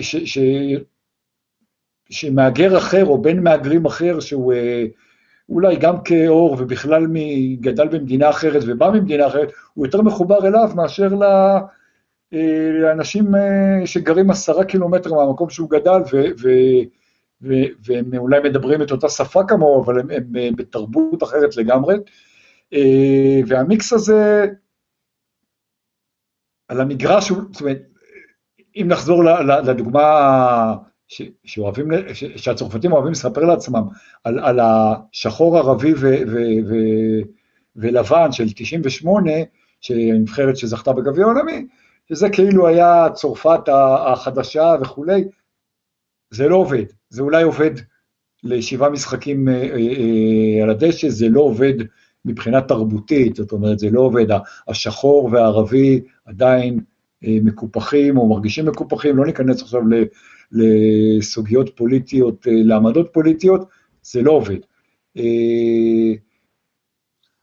ש, 0.02 0.16
ש, 0.16 0.38
שמהגר 2.10 2.78
אחר 2.78 3.06
או 3.06 3.22
בן 3.22 3.44
מהגרים 3.44 3.86
אחר 3.86 4.20
שהוא 4.20 4.54
אולי 5.52 5.76
גם 5.76 5.96
כאור 6.04 6.52
ובכלל 6.60 7.08
גדל 7.60 7.88
במדינה 7.88 8.30
אחרת 8.30 8.64
ובא 8.68 8.90
ממדינה 8.90 9.28
אחרת, 9.28 9.52
הוא 9.74 9.86
יותר 9.86 10.02
מחובר 10.02 10.48
אליו 10.48 10.70
מאשר 10.76 11.10
אה, 12.34 12.70
לאנשים 12.82 13.36
אה, 13.36 13.88
שגרים 13.88 14.30
עשרה 14.30 14.66
קילומטר 14.66 15.14
מהמקום 15.14 15.50
שהוא 15.50 15.70
גדל, 15.70 16.02
ו, 16.14 16.24
ו, 16.42 16.50
ו, 17.42 17.54
והם 17.86 18.18
אולי 18.18 18.40
מדברים 18.44 18.82
את 18.82 18.92
אותה 18.92 19.10
שפה 19.10 19.42
כמוהו, 19.48 19.84
אבל 19.84 20.00
הם, 20.00 20.10
הם 20.12 20.56
בתרבות 20.56 21.24
אחרת 21.24 21.58
לגמרי. 21.58 21.96
אה, 22.74 23.40
והמיקס 23.48 23.94
הזה, 23.94 24.46
על 26.68 26.82
המגרש, 26.82 27.32
זאת 27.52 27.62
אומרת, 27.62 27.82
אם 28.76 28.86
נחזור 28.88 29.24
לדוגמה 29.64 30.76
ש, 31.12 31.22
שאוהבים, 31.44 31.88
ש, 32.14 32.24
שהצרפתים 32.36 32.92
אוהבים 32.92 33.12
לספר 33.12 33.42
לעצמם 33.42 33.84
על, 34.24 34.40
על 34.40 34.60
השחור 34.60 35.58
ערבי 35.58 35.94
ו, 35.94 35.98
ו, 36.28 36.38
ו, 36.70 36.76
ולבן 37.76 38.32
של 38.32 38.54
98, 38.56 39.32
שנבחרת 39.82 40.58
שזכתה 40.58 40.94
בגביע 40.94 41.26
העולמי, 41.26 41.68
שזה 42.10 42.30
כאילו 42.30 42.68
היה 42.68 43.08
צרפת 43.14 43.60
החדשה 43.68 44.76
וכולי, 44.82 45.24
זה 46.30 46.48
לא 46.48 46.56
עובד, 46.56 46.84
זה 47.10 47.22
אולי 47.22 47.44
עובד 47.44 47.72
לשבעה 48.44 48.90
משחקים 48.90 49.50
אה, 49.50 49.54
אה, 49.54 49.78
אה, 49.78 50.64
על 50.64 50.70
הדשא, 50.70 51.10
זה 51.10 51.30
לא 51.30 51.42
עובד 51.42 51.74
מבחינה 52.26 52.62
תרבותית, 52.62 53.36
זאת 53.36 53.52
אומרת, 53.52 53.80
זה 53.80 53.90
לא 53.90 54.02
עובד, 54.02 54.26
השחור 54.68 55.30
והערבי 55.32 56.02
עדיין 56.26 56.80
מקופחים 57.22 58.18
או 58.18 58.30
מרגישים 58.30 58.66
מקופחים, 58.66 59.18
לא 59.18 59.26
ניכנס 59.26 59.62
עכשיו 59.62 59.82
לסוגיות 60.52 61.70
פוליטיות, 61.76 62.48
אה, 62.48 62.52
לעמדות 62.56 63.08
פוליטיות, 63.14 63.62
זה 64.04 64.22
לא 64.22 64.32
עובד. 64.32 64.58
אה, 65.18 66.14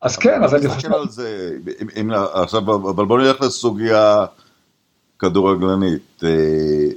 אז 0.02 0.16
כן, 0.16 0.44
אז 0.44 0.54
אני 0.54 0.68
חושב... 0.68 0.92
על 0.92 1.08
זה, 1.08 1.58
אם, 2.00 2.10
עכשיו, 2.32 2.74
אבל 2.90 3.04
בוא 3.04 3.18
נלך 3.18 3.40
לסוגיה 3.40 4.26
כדורגלנית. 5.18 6.22
אה, 6.24 6.88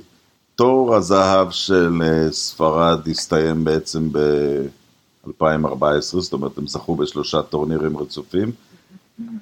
תור 0.55 0.95
הזהב 0.95 1.51
של 1.51 1.89
ספרד 2.31 3.07
הסתיים 3.07 3.63
בעצם 3.63 4.09
ב-2014, 4.11 6.01
זאת 6.01 6.33
אומרת, 6.33 6.57
הם 6.57 6.67
זכו 6.67 6.95
בשלושה 6.95 7.41
טורנירים 7.41 7.97
רצופים. 7.97 8.51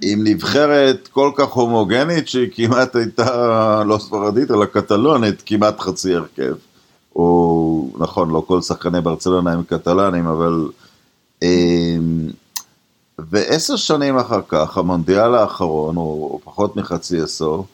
עם 0.01 0.23
נבחרת 0.23 1.07
כל 1.07 1.31
כך 1.35 1.49
הומוגנית 1.49 2.27
שהיא 2.27 2.49
כמעט 2.53 2.95
הייתה 2.95 3.83
לא 3.85 3.97
ספרדית 3.97 4.51
אלא 4.51 4.65
קטלונית, 4.65 5.43
כמעט 5.45 5.79
חצי 5.79 6.15
הרכב. 6.15 6.53
או 7.15 7.91
נכון, 7.97 8.29
לא 8.29 8.43
כל 8.47 8.61
שחקני 8.61 9.01
ברצלונה 9.01 9.53
הם 9.53 9.63
קטלנים, 9.63 10.27
אבל... 10.27 10.69
אמ, 11.41 12.29
ועשר 13.19 13.75
שנים 13.75 14.17
אחר 14.17 14.41
כך, 14.47 14.77
המונדיאל 14.77 15.35
האחרון, 15.35 15.97
או, 15.97 16.29
או 16.31 16.39
פחות 16.43 16.75
מחצי 16.75 17.21
עשור, 17.21 17.65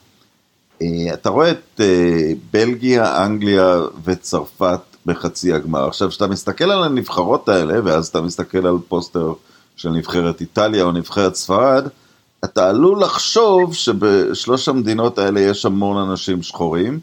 אה, 0.82 1.14
אתה 1.14 1.30
רואה 1.30 1.52
את 1.52 1.82
אה, 1.82 2.32
בלגיה, 2.52 3.26
אנגליה 3.26 3.82
וצרפת 4.04 4.80
בחצי 5.06 5.54
הגמר. 5.54 5.88
עכשיו, 5.88 6.10
כשאתה 6.10 6.28
מסתכל 6.28 6.72
על 6.72 6.84
הנבחרות 6.84 7.50
האלה, 7.50 7.80
ואז 7.84 8.08
אתה 8.08 8.22
מסתכל 8.22 8.68
על 8.68 8.78
פוסטר 8.88 9.34
של 9.76 9.90
נבחרת 9.90 10.42
איטליה 10.42 10.84
או 10.84 10.92
נבחרת 10.92 11.36
ספרד, 11.36 11.88
אתה 12.46 12.70
עלול 12.70 13.02
לחשוב 13.02 13.74
שבשלוש 13.74 14.70
המדינות 14.70 15.20
האלה 15.20 15.40
יש 15.40 15.66
המון 15.66 16.10
אנשים 16.10 16.44
שחורים, 16.44 17.00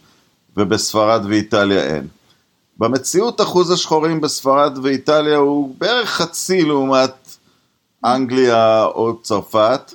ובספרד 0.57 1.23
ואיטליה 1.29 1.85
אין. 1.85 2.07
במציאות 2.79 3.41
אחוז 3.41 3.71
השחורים 3.71 4.21
בספרד 4.21 4.79
ואיטליה 4.83 5.37
הוא 5.37 5.75
בערך 5.79 6.11
חצי 6.11 6.63
לעומת 6.63 7.37
אנגליה 8.05 8.85
או 8.85 9.23
צרפת, 9.23 9.93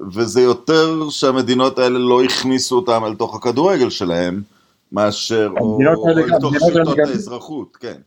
וזה 0.00 0.40
יותר 0.40 1.10
שהמדינות 1.10 1.78
האלה 1.78 1.98
לא 1.98 2.22
הכניסו 2.22 2.76
אותם 2.76 3.04
אל 3.04 3.14
תוך 3.14 3.34
הכדורגל 3.34 3.90
שלהם, 3.90 4.42
מאשר, 4.92 5.50
או, 5.60 5.78
או 5.96 6.08
אל 6.08 6.40
תוך 6.40 6.54
שיטות 6.66 6.98
האזרחות, 6.98 7.76
כן. 7.80 8.00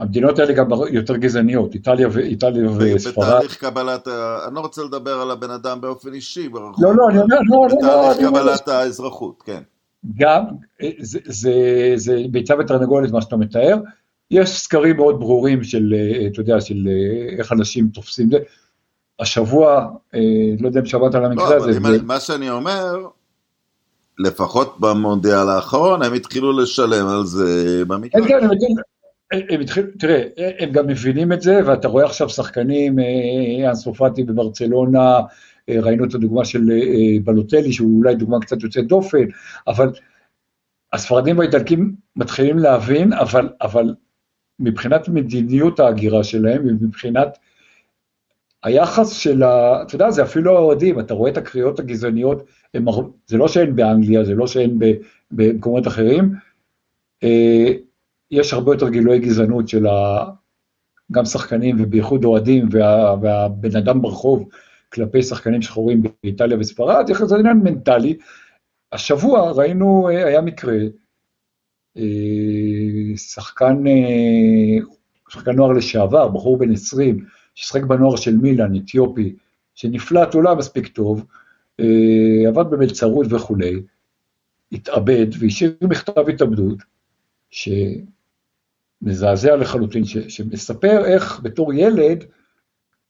המדינות 0.00 0.38
האלה 0.38 0.52
גם 0.52 0.68
יותר 0.90 1.16
גזעניות, 1.16 1.74
איטליה, 1.74 2.08
ואיטליה 2.12 2.70
וספרד. 2.78 3.26
בתהליך 3.26 3.56
קבלת, 3.56 4.08
אני 4.46 4.54
לא 4.54 4.60
רוצה 4.60 4.82
לדבר 4.82 5.20
על 5.20 5.30
הבן 5.30 5.50
אדם 5.50 5.80
באופן 5.80 6.12
אישי, 6.12 6.48
לא, 6.52 6.94
לא, 6.94 7.08
אני 7.08 7.18
אומר, 7.18 7.36
לא, 7.48 7.56
לא, 7.56 7.68
לא. 7.82 8.08
בתהליך 8.08 8.28
קבלת 8.28 8.68
האזרחות, 8.68 9.42
כן. 9.46 9.62
גם, 10.16 10.44
זה, 10.98 11.18
זה, 11.24 11.52
זה 11.96 12.22
ביצה 12.30 12.54
ותרנגולת 12.58 13.10
מה 13.10 13.22
שאתה 13.22 13.36
מתאר, 13.36 13.76
יש 14.30 14.50
סקרים 14.50 14.96
מאוד 14.96 15.20
ברורים 15.20 15.64
של, 15.64 15.94
אתה 16.32 16.40
יודע, 16.40 16.60
של 16.60 16.88
איך 17.38 17.52
אנשים 17.52 17.88
תופסים 17.88 18.30
זה. 18.30 18.38
השבוע, 19.20 19.88
לא 20.60 20.68
יודע 20.68 20.80
אם 20.80 20.86
שמעת 20.86 21.14
על 21.14 21.24
המקרה 21.24 21.50
לא, 21.50 21.56
הזה. 21.56 21.78
אבל 21.78 22.00
מה 22.02 22.20
שאני 22.20 22.50
אומר, 22.50 23.06
לפחות 24.18 24.80
במונדיאל 24.80 25.48
האחרון, 25.48 26.02
הם 26.02 26.12
התחילו 26.12 26.60
לשלם 26.60 27.06
על 27.08 27.26
זה 27.26 27.82
במקרה. 27.86 28.28
כן, 28.28 28.44
הם, 28.44 28.50
הם 29.30 29.60
התחילו, 29.60 29.86
תראה, 29.98 30.22
הם 30.58 30.72
גם 30.72 30.86
מבינים 30.86 31.32
את 31.32 31.42
זה, 31.42 31.60
ואתה 31.66 31.88
רואה 31.88 32.04
עכשיו 32.04 32.28
שחקנים, 32.28 32.96
אנסופטי 33.68 34.24
בברצלונה, 34.24 35.20
אה, 35.68 35.80
ראינו 35.80 36.04
את 36.04 36.14
הדוגמה 36.14 36.44
של 36.44 36.70
אה, 36.70 37.22
בלוטלי, 37.24 37.72
שהוא 37.72 37.98
אולי 37.98 38.14
דוגמה 38.14 38.40
קצת 38.40 38.62
יוצאת 38.62 38.86
דופן, 38.86 39.24
אבל 39.66 39.92
הספרדים 40.92 41.38
והאיטלקים 41.38 41.94
מתחילים 42.16 42.58
להבין, 42.58 43.12
אבל, 43.12 43.48
אבל 43.60 43.94
מבחינת 44.58 45.08
מדיניות 45.08 45.80
ההגירה 45.80 46.24
שלהם, 46.24 46.62
ומבחינת 46.66 47.38
היחס 48.62 49.12
של 49.12 49.42
ה... 49.42 49.82
אתה 49.82 49.94
יודע, 49.94 50.10
זה 50.10 50.22
אפילו 50.22 50.56
האוהדים, 50.56 51.00
אתה 51.00 51.14
רואה 51.14 51.30
את 51.30 51.36
הקריאות 51.36 51.78
הגזעניות, 51.78 52.46
זה 53.26 53.36
לא 53.36 53.48
שאין 53.48 53.76
באנגליה, 53.76 54.24
זה 54.24 54.34
לא 54.34 54.46
שאין 54.46 54.78
במקומות 55.30 55.86
אחרים, 55.86 56.34
אה, 57.22 57.72
יש 58.30 58.52
הרבה 58.52 58.74
יותר 58.74 58.88
גילויי 58.88 59.18
גזענות 59.18 59.68
של 59.68 59.86
ה... 59.86 60.24
גם 61.12 61.24
שחקנים 61.24 61.76
ובייחוד 61.78 62.24
אוהדים 62.24 62.68
וה, 62.70 63.14
והבן 63.22 63.76
אדם 63.76 64.02
ברחוב 64.02 64.48
כלפי 64.92 65.22
שחקנים 65.22 65.62
שחורים 65.62 66.02
באיטליה 66.22 66.58
וספרד, 66.60 67.04
זה 67.24 67.36
עניין 67.36 67.56
מנטלי. 67.56 68.16
השבוע 68.92 69.52
ראינו, 69.52 70.08
אה, 70.08 70.26
היה 70.26 70.40
מקרה 70.40 70.74
שחקן, 73.16 73.84
שחקן 75.28 75.52
נוער 75.52 75.72
לשעבר, 75.72 76.28
בחור 76.28 76.58
בן 76.58 76.72
20, 76.72 77.24
ששחק 77.54 77.82
בנוער 77.82 78.16
של 78.16 78.36
מילאן, 78.36 78.76
אתיופי, 78.76 79.36
שנפלט, 79.74 80.34
הוא 80.34 80.42
לא 80.42 80.56
מספיק 80.56 80.86
טוב, 80.86 81.24
עבד 82.48 82.70
במלצרות 82.70 83.26
וכולי, 83.30 83.82
התאבד 84.72 85.26
והשאיר 85.40 85.72
מכתב 85.82 86.28
התאבדות, 86.28 86.78
שמזעזע 89.04 89.56
לחלוטין, 89.56 90.04
ש, 90.04 90.18
שמספר 90.18 91.04
איך 91.04 91.40
בתור 91.42 91.72
ילד, 91.72 92.24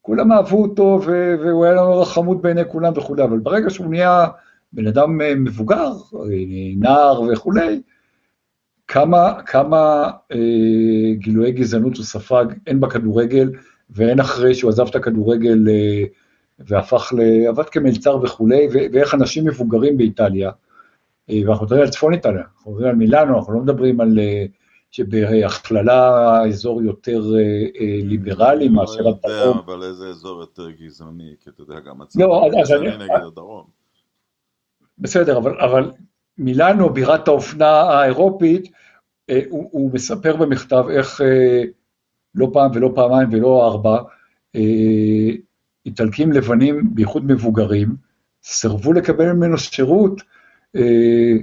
כולם 0.01 0.31
אהבו 0.31 0.61
אותו 0.61 0.99
והוא 1.03 1.65
היה 1.65 1.73
לו 1.73 2.01
רחמות 2.01 2.41
בעיני 2.41 2.61
כולם 2.67 2.93
וכולי, 2.95 3.23
אבל 3.23 3.39
ברגע 3.39 3.69
שהוא 3.69 3.87
נהיה 3.87 4.27
בן 4.73 4.87
אדם 4.87 5.21
אה, 5.21 5.35
מבוגר, 5.35 5.91
אה, 6.15 6.29
נער 6.77 7.21
וכולי, 7.21 7.81
כמה, 8.87 9.41
כמה 9.45 10.11
אה, 10.31 11.13
גילויי 11.13 11.51
גזענות 11.51 11.97
הוא 11.97 12.05
ספג, 12.05 12.45
הן 12.67 12.79
בכדורגל 12.79 13.51
והן 13.89 14.19
אחרי 14.19 14.55
שהוא 14.55 14.69
עזב 14.69 14.87
את 14.87 14.95
הכדורגל 14.95 15.69
אה, 15.69 16.03
והפך 16.59 17.13
ל... 17.17 17.47
עבד 17.47 17.69
כמלצר 17.69 18.17
וכולי, 18.23 18.67
ואיך 18.93 19.13
אנשים 19.13 19.45
מבוגרים 19.45 19.97
באיטליה, 19.97 20.51
אה, 21.29 21.39
ואנחנו 21.45 21.65
מדברים 21.65 21.81
על 21.81 21.89
צפון 21.89 22.13
איטליה, 22.13 22.43
אנחנו 22.57 22.71
מדברים 22.71 22.89
על 22.89 22.95
מילאנו, 22.95 23.37
אנחנו 23.37 23.53
לא 23.53 23.59
מדברים 23.59 24.01
על 24.01 24.19
אה, 24.19 24.45
שבהכללה 24.91 26.41
אזור 26.47 26.81
יותר 26.81 27.21
אה, 27.35 27.99
ליברלי 28.03 28.69
מאשר 28.69 29.07
הדרום. 29.07 29.19
אני 29.25 29.33
לא 29.33 29.37
יודע, 29.37 29.59
אבל 29.65 29.83
איזה 29.83 30.07
אזור 30.07 30.39
יותר 30.39 30.71
גזעני, 30.71 31.35
כי 31.39 31.49
אתה 31.49 31.61
יודע, 31.61 31.79
גם 31.79 32.01
הצפון 32.01 32.21
לא, 32.21 32.49
גזעני 32.61 32.97
נגד 32.97 33.23
הדרום. 33.27 33.65
בסדר, 34.97 35.37
אבל, 35.37 35.91
מילאנו, 36.37 36.89
בירת 36.89 37.27
האופנה 37.27 37.69
האירופית, 37.69 38.71
הוא, 39.49 39.69
הוא 39.71 39.93
מספר 39.93 40.35
במכתב 40.35 40.83
איך 40.89 41.21
לא 42.35 42.49
פעם 42.53 42.71
ולא 42.73 42.91
פעמיים 42.95 43.29
ולא 43.31 43.67
ארבע, 43.67 43.97
איטלקים 45.85 46.31
לבנים, 46.31 46.95
בייחוד 46.95 47.25
מבוגרים, 47.25 47.95
סירבו 48.43 48.93
לקבל 48.93 49.31
ממנו 49.31 49.57
שירות 49.57 50.21
אה, 50.75 51.33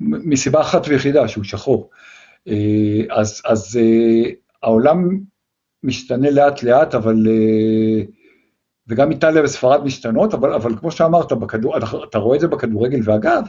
מסיבה 0.00 0.60
אחת 0.60 0.88
ויחידה, 0.88 1.28
שהוא 1.28 1.44
שחור. 1.44 1.90
אה, 2.48 3.16
אז, 3.20 3.42
אז 3.44 3.78
אה, 3.80 4.30
העולם 4.62 5.18
משתנה 5.82 6.30
לאט 6.30 6.62
לאט, 6.62 6.94
אבל, 6.94 7.26
וגם 8.88 9.10
איטליה 9.10 9.42
וספרד 9.44 9.84
משתנות, 9.84 10.34
אבל, 10.34 10.54
אבל 10.54 10.76
כמו 10.76 10.90
שאמרת, 10.90 11.32
בכדור, 11.32 11.76
אתה 12.08 12.18
רואה 12.18 12.36
את 12.36 12.40
זה 12.40 12.48
בכדורגל, 12.48 13.00
ואגב, 13.04 13.42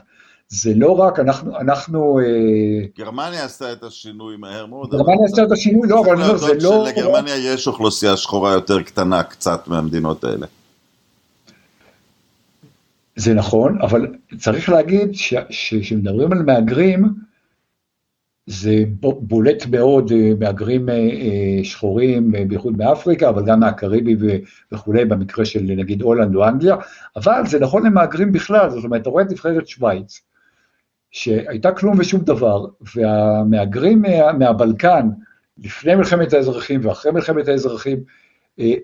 זה 0.49 0.71
לא 0.75 0.91
רק, 0.91 1.19
אנחנו... 1.19 1.59
אנחנו 1.59 2.19
גרמניה 2.97 3.45
עשתה 3.45 3.73
את 3.73 3.83
השינוי 3.83 4.37
מהר 4.37 4.65
מאוד. 4.65 4.91
גרמניה 4.91 5.25
עשתה 5.25 5.43
את 5.43 5.51
השינוי, 5.51 5.87
לא, 5.87 6.01
אבל 6.05 6.17
לא, 6.17 6.37
זה 6.37 6.53
לא... 6.61 6.85
שלגרמניה 6.85 7.53
יש 7.53 7.67
אוכלוסייה 7.67 8.17
שחורה 8.17 8.53
יותר 8.53 8.81
קטנה 8.81 9.23
קצת 9.23 9.67
מהמדינות 9.67 10.23
האלה. 10.23 10.45
זה 13.19 13.33
נכון, 13.33 13.81
אבל 13.81 14.07
צריך 14.37 14.69
להגיד 14.69 15.09
שכשמדברים 15.13 16.31
על 16.31 16.43
מהגרים, 16.43 17.13
זה 18.49 18.83
בולט 19.01 19.65
מאוד, 19.71 20.11
אה, 20.11 20.31
מהגרים 20.39 20.89
אה, 20.89 20.93
אה, 20.95 21.63
שחורים, 21.63 22.31
בייחוד 22.47 22.77
מאפריקה, 22.77 23.29
אבל 23.29 23.45
גם 23.45 23.59
מהקריבי 23.59 24.15
וכולי, 24.71 25.05
במקרה 25.05 25.45
של 25.45 25.59
נגיד 25.61 26.01
הולנד 26.01 26.35
או 26.35 26.47
אנגליה, 26.47 26.75
אבל 27.15 27.41
זה 27.45 27.59
נכון 27.59 27.85
למהגרים 27.85 28.31
בכלל, 28.31 28.69
זאת 28.69 28.83
אומרת, 28.83 29.01
אתה 29.01 29.09
רואה 29.09 29.23
את 29.23 29.31
נבחרת 29.31 29.67
שווייץ, 29.67 30.21
שהייתה 31.11 31.71
כלום 31.71 31.99
ושום 31.99 32.21
דבר, 32.21 32.65
והמהגרים 32.95 34.01
מה, 34.01 34.33
מהבלקן, 34.33 35.09
לפני 35.57 35.95
מלחמת 35.95 36.33
האזרחים 36.33 36.79
ואחרי 36.83 37.11
מלחמת 37.11 37.47
האזרחים, 37.47 37.99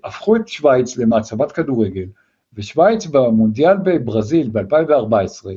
הפכו 0.03 0.35
את 0.35 0.47
שווייץ 0.47 0.97
למעצמת 0.97 1.51
כדורגל, 1.51 2.05
ושווייץ 2.53 3.05
במונדיאל 3.05 3.77
בברזיל 3.83 4.49
ב-2014 4.49 5.47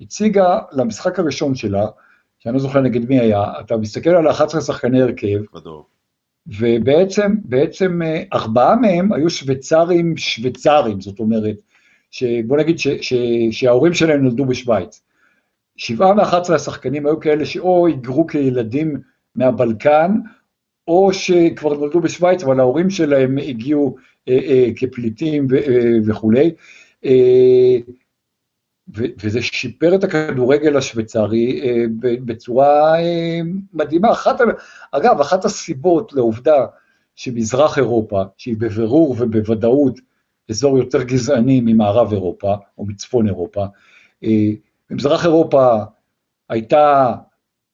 הציגה 0.00 0.58
למשחק 0.72 1.18
הראשון 1.18 1.54
שלה, 1.54 1.86
שאני 2.40 2.54
לא 2.54 2.60
זוכר 2.60 2.80
נגד 2.80 3.08
מי 3.08 3.20
היה, 3.20 3.44
אתה 3.60 3.76
מסתכל 3.76 4.10
על 4.10 4.30
11 4.30 4.60
שחקני 4.60 5.02
הרכב, 5.02 5.40
ובעצם 6.46 7.34
בעצם 7.44 8.02
אה, 8.02 8.22
ארבעה 8.32 8.76
מהם 8.76 9.12
היו 9.12 9.30
שוויצרים 9.30 10.16
שוויצרים, 10.16 11.00
זאת 11.00 11.20
אומרת, 11.20 11.56
שבוא 12.10 12.56
נגיד 12.56 12.78
ש, 12.78 12.88
ש, 12.88 13.14
שההורים 13.50 13.94
שלהם 13.94 14.22
נולדו 14.22 14.44
בשוויץ. 14.44 15.02
שבעה 15.76 16.14
מ-11 16.14 16.54
השחקנים 16.54 17.06
היו 17.06 17.20
כאלה 17.20 17.46
שאו 17.46 17.86
היגרו 17.86 18.26
כילדים 18.26 19.00
מהבלקן, 19.34 20.14
או 20.88 21.12
שכבר 21.12 21.74
נולדו 21.74 22.00
בשוויץ, 22.00 22.42
אבל 22.42 22.60
ההורים 22.60 22.90
שלהם 22.90 23.38
הגיעו 23.38 23.96
אה, 24.28 24.38
אה, 24.42 24.66
כפליטים 24.76 25.46
אה, 25.54 25.96
וכולי, 26.06 26.50
וזה 28.94 29.42
שיפר 29.42 29.94
את 29.94 30.04
הכדורגל 30.04 30.76
השוויצרי 30.76 31.60
בצורה 32.00 32.94
מדהימה. 33.72 34.12
אחת, 34.12 34.40
אגב, 34.92 35.20
אחת 35.20 35.44
הסיבות 35.44 36.12
לעובדה 36.12 36.66
שמזרח 37.16 37.78
אירופה, 37.78 38.22
שהיא 38.36 38.56
בבירור 38.58 39.16
ובוודאות 39.18 40.00
אזור 40.50 40.78
יותר 40.78 41.02
גזעני 41.02 41.60
ממערב 41.60 42.12
אירופה 42.12 42.54
או 42.78 42.86
מצפון 42.86 43.26
אירופה, 43.26 43.66
במזרח 44.90 45.24
אירופה 45.24 45.76
הייתה 46.48 47.14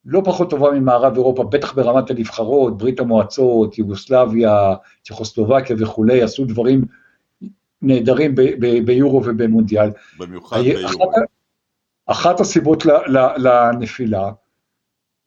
לא 0.05 0.23
פחות 0.25 0.51
טובה 0.51 0.71
ממערב 0.71 1.15
אירופה, 1.15 1.45
בטח 1.45 1.75
ברמת 1.75 2.11
הנבחרות, 2.11 2.79
ברית 2.79 3.01
המועצות, 3.01 3.79
יוגוסלביה, 3.79 4.75
צ'כוסלובקיה 5.05 5.77
וכולי, 5.79 6.23
עשו 6.23 6.45
דברים 6.45 6.85
נהדרים 7.87 8.35
ביורו 8.85 9.23
ובמונדיאל. 9.25 9.91
במיוחד 10.19 10.61
ביורו. 10.61 10.87
אחת, 10.87 11.23
אחת 12.07 12.41
הסיבות 12.41 12.87
לנפילה 13.37 14.31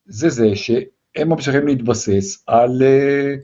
זה 0.06 0.30
זה 0.30 0.56
שהם 0.56 1.30
ממשיכים 1.30 1.68
להתבסס 1.68 2.44
על 2.48 2.82
אה, 2.82 3.36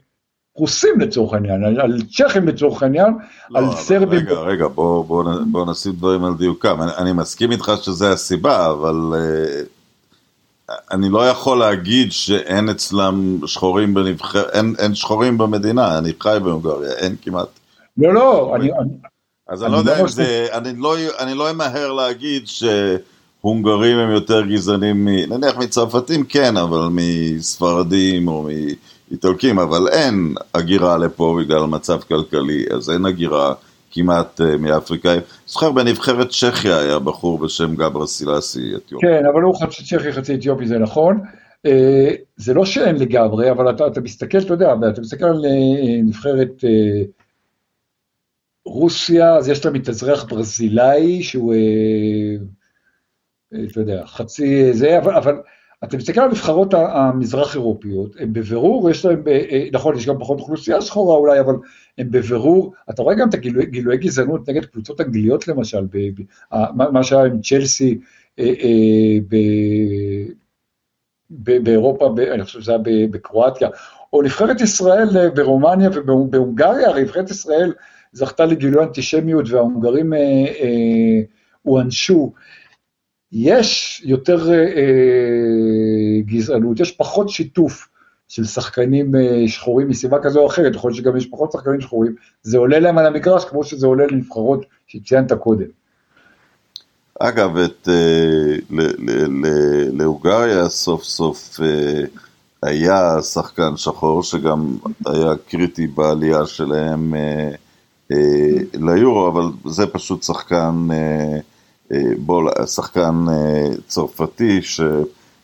רוסים 0.55 0.99
לצורך 0.99 1.33
העניין, 1.33 1.63
על, 1.63 1.81
על 1.81 2.01
צ'כים 2.01 2.47
לצורך 2.47 2.83
העניין, 2.83 3.13
לא, 3.49 3.59
על 3.59 3.65
סרבים. 3.75 4.19
רגע, 4.19 4.39
רגע, 4.39 4.67
בוא, 4.67 5.05
בוא, 5.05 5.23
בוא 5.51 5.65
נשים 5.71 5.91
דברים 5.91 6.23
על 6.23 6.33
דיוקם. 6.37 6.81
אני, 6.81 6.91
אני 6.97 7.13
מסכים 7.13 7.51
איתך 7.51 7.71
שזה 7.81 8.11
הסיבה, 8.11 8.69
אבל... 8.71 8.95
Uh... 9.13 9.75
אני 10.91 11.09
לא 11.09 11.29
יכול 11.29 11.59
להגיד 11.59 12.11
שאין 12.11 12.69
אצלם 12.69 13.39
שחורים 13.47 13.93
בנבחר, 13.93 14.49
אין, 14.49 14.75
אין 14.79 14.95
שחורים 14.95 15.37
במדינה, 15.37 15.97
אני 15.97 16.13
חי 16.19 16.37
בהונגריה, 16.43 16.91
אין 16.91 17.15
כמעט. 17.21 17.47
לא, 17.97 18.13
לא, 18.13 18.55
אני... 18.55 18.71
אז 19.47 19.63
אני, 19.63 19.67
אני 19.67 19.73
לא 19.73 19.77
יודע 19.77 20.01
אם 20.01 20.07
זה, 20.07 20.47
אני 20.53 20.69
לא, 20.77 20.95
אני 21.19 21.33
לא 21.33 21.51
אמהר 21.51 21.91
להגיד 21.91 22.43
שהונגרים 22.47 23.97
הם 23.97 24.11
יותר 24.11 24.41
גזענים, 24.45 25.07
נניח 25.07 25.57
מצרפתים 25.57 26.23
כן, 26.23 26.57
אבל 26.57 26.87
מספרדים 26.91 28.27
או 28.27 28.47
מאיטלקים, 29.11 29.59
אבל 29.59 29.87
אין 29.87 30.35
הגירה 30.53 30.97
לפה 30.97 31.37
בגלל 31.39 31.65
מצב 31.65 31.99
כלכלי, 32.01 32.65
אז 32.75 32.89
אין 32.89 33.05
הגירה 33.05 33.53
כמעט 33.91 34.41
uh, 34.41 34.57
מאפריקאים. 34.59 35.21
זוכר 35.47 35.71
בנבחרת 35.71 36.29
צ'כיה 36.29 36.79
היה 36.79 36.99
בחור 36.99 37.39
בשם 37.39 37.75
גברה 37.75 38.07
סילאסי 38.07 38.75
אתיופי. 38.75 39.07
כן, 39.07 39.25
אבל 39.33 39.41
הוא 39.41 39.55
חצי 39.61 39.83
צ'כי 39.83 40.11
חצי 40.11 40.35
אתיופי, 40.35 40.67
זה 40.67 40.77
נכון. 40.77 41.19
Uh, 41.67 41.69
זה 42.37 42.53
לא 42.53 42.65
שאין 42.65 42.95
לגמרי, 42.95 43.51
אבל 43.51 43.69
אתה, 43.69 43.87
אתה 43.87 44.01
מסתכל, 44.01 44.37
אתה 44.37 44.53
יודע, 44.53 44.73
אתה 44.93 45.01
מסתכל 45.01 45.25
על 45.25 45.45
uh, 45.45 46.03
נבחרת 46.03 46.63
רוסיה, 48.65 49.35
אז 49.35 49.49
יש 49.49 49.65
לה 49.65 49.71
מתאזרח 49.71 50.23
ברזילאי, 50.23 51.23
שהוא, 51.23 51.53
uh, 51.53 51.57
אתה 53.71 53.79
יודע, 53.79 54.05
חצי 54.05 54.73
זה, 54.73 54.97
אבל, 54.97 55.15
אבל 55.15 55.35
אתה 55.83 55.97
מסתכל 55.97 56.21
על 56.21 56.27
הנבחרות 56.27 56.73
המזרח 56.73 57.55
אירופיות, 57.55 58.15
הם 58.19 58.33
בבירור, 58.33 58.89
יש 58.89 59.05
להם, 59.05 59.23
אה, 59.27 59.67
נכון, 59.71 59.95
יש 59.95 60.07
גם 60.07 60.19
פחות 60.19 60.39
אוכלוסייה 60.39 60.81
שחורה 60.81 61.15
אולי, 61.15 61.39
אבל 61.39 61.53
הם 61.97 62.11
בבירור, 62.11 62.73
אתה 62.89 63.01
רואה 63.01 63.15
גם 63.15 63.29
את 63.29 63.33
הגילויי 63.33 63.97
גזענות 63.97 64.49
נגד 64.49 64.65
קבוצות 64.65 65.01
אנגליות 65.01 65.47
למשל, 65.47 65.85
ב, 65.91 65.97
ב, 65.97 66.21
מה 66.91 67.03
שהיה 67.03 67.23
עם 67.23 67.41
צ'לסי 67.41 67.99
אה, 68.39 68.45
אה, 68.45 69.17
ב, 69.27 69.35
ב, 71.29 71.63
באירופה, 71.63 72.09
ב, 72.09 72.19
אני 72.19 72.43
חושב 72.43 72.61
שזה 72.61 72.71
היה 72.71 73.07
בקרואטיה, 73.11 73.69
או 74.13 74.21
נבחרת 74.21 74.61
ישראל 74.61 75.29
ברומניה 75.29 75.89
ובהונגריה, 75.93 76.89
הרי 76.89 77.01
נבחרת 77.01 77.29
ישראל 77.29 77.73
זכתה 78.15 78.45
לגילוי 78.45 78.83
אנטישמיות 78.83 79.45
וההונגרים 79.49 80.13
הוענשו. 81.61 82.31
אה, 82.35 82.41
יש 83.31 84.01
יותר 84.05 84.51
אה, 84.51 84.55
אה, 84.55 86.21
גזענות, 86.25 86.79
יש 86.79 86.91
פחות 86.91 87.29
שיתוף 87.29 87.87
של 88.27 88.43
שחקנים 88.43 89.15
אה, 89.15 89.47
שחורים 89.47 89.89
מסיבה 89.89 90.17
כזו 90.23 90.39
או 90.39 90.47
אחרת, 90.47 90.75
יכול 90.75 90.91
להיות 90.91 90.97
שגם 90.97 91.17
יש 91.17 91.25
פחות 91.25 91.51
שחקנים 91.51 91.81
שחורים, 91.81 92.15
זה 92.43 92.57
עולה 92.57 92.79
להם 92.79 92.97
על 92.97 93.05
המגרש 93.05 93.45
כמו 93.45 93.63
שזה 93.63 93.87
עולה 93.87 94.05
לנבחרות 94.11 94.65
שציינת 94.87 95.33
קודם. 95.33 95.65
אגב, 97.19 97.57
את, 97.57 97.87
להונגריה 99.93 100.69
סוף 100.69 101.03
סוף 101.03 101.59
היה 102.63 103.21
שחקן 103.21 103.77
שחור, 103.77 104.23
שגם 104.23 104.77
היה 105.05 105.33
קריטי 105.49 105.87
בעלייה 105.87 106.45
שלהם 106.45 107.13
ליורו, 108.73 109.27
אבל 109.27 109.51
זה 109.65 109.87
פשוט 109.87 110.23
שחקן, 110.23 110.87
בול, 112.17 112.65
שחקן 112.65 113.25
צרפתי, 113.87 114.61
ש... 114.61 114.81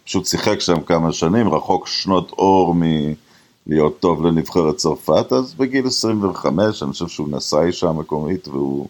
פשוט 0.05 0.25
שיחק 0.25 0.59
שם 0.59 0.81
כמה 0.81 1.11
שנים, 1.11 1.53
רחוק 1.53 1.87
שנות 1.87 2.31
אור 2.31 2.75
מלהיות 2.75 3.99
טוב 3.99 4.25
לנבחרת 4.25 4.75
צרפת, 4.75 5.33
אז 5.33 5.53
בגיל 5.53 5.87
25, 5.87 6.83
אני 6.83 6.91
חושב 6.91 7.07
שהוא 7.07 7.27
נשא 7.31 7.61
אישה 7.61 7.91
מקומית 7.91 8.47
והוא 8.47 8.87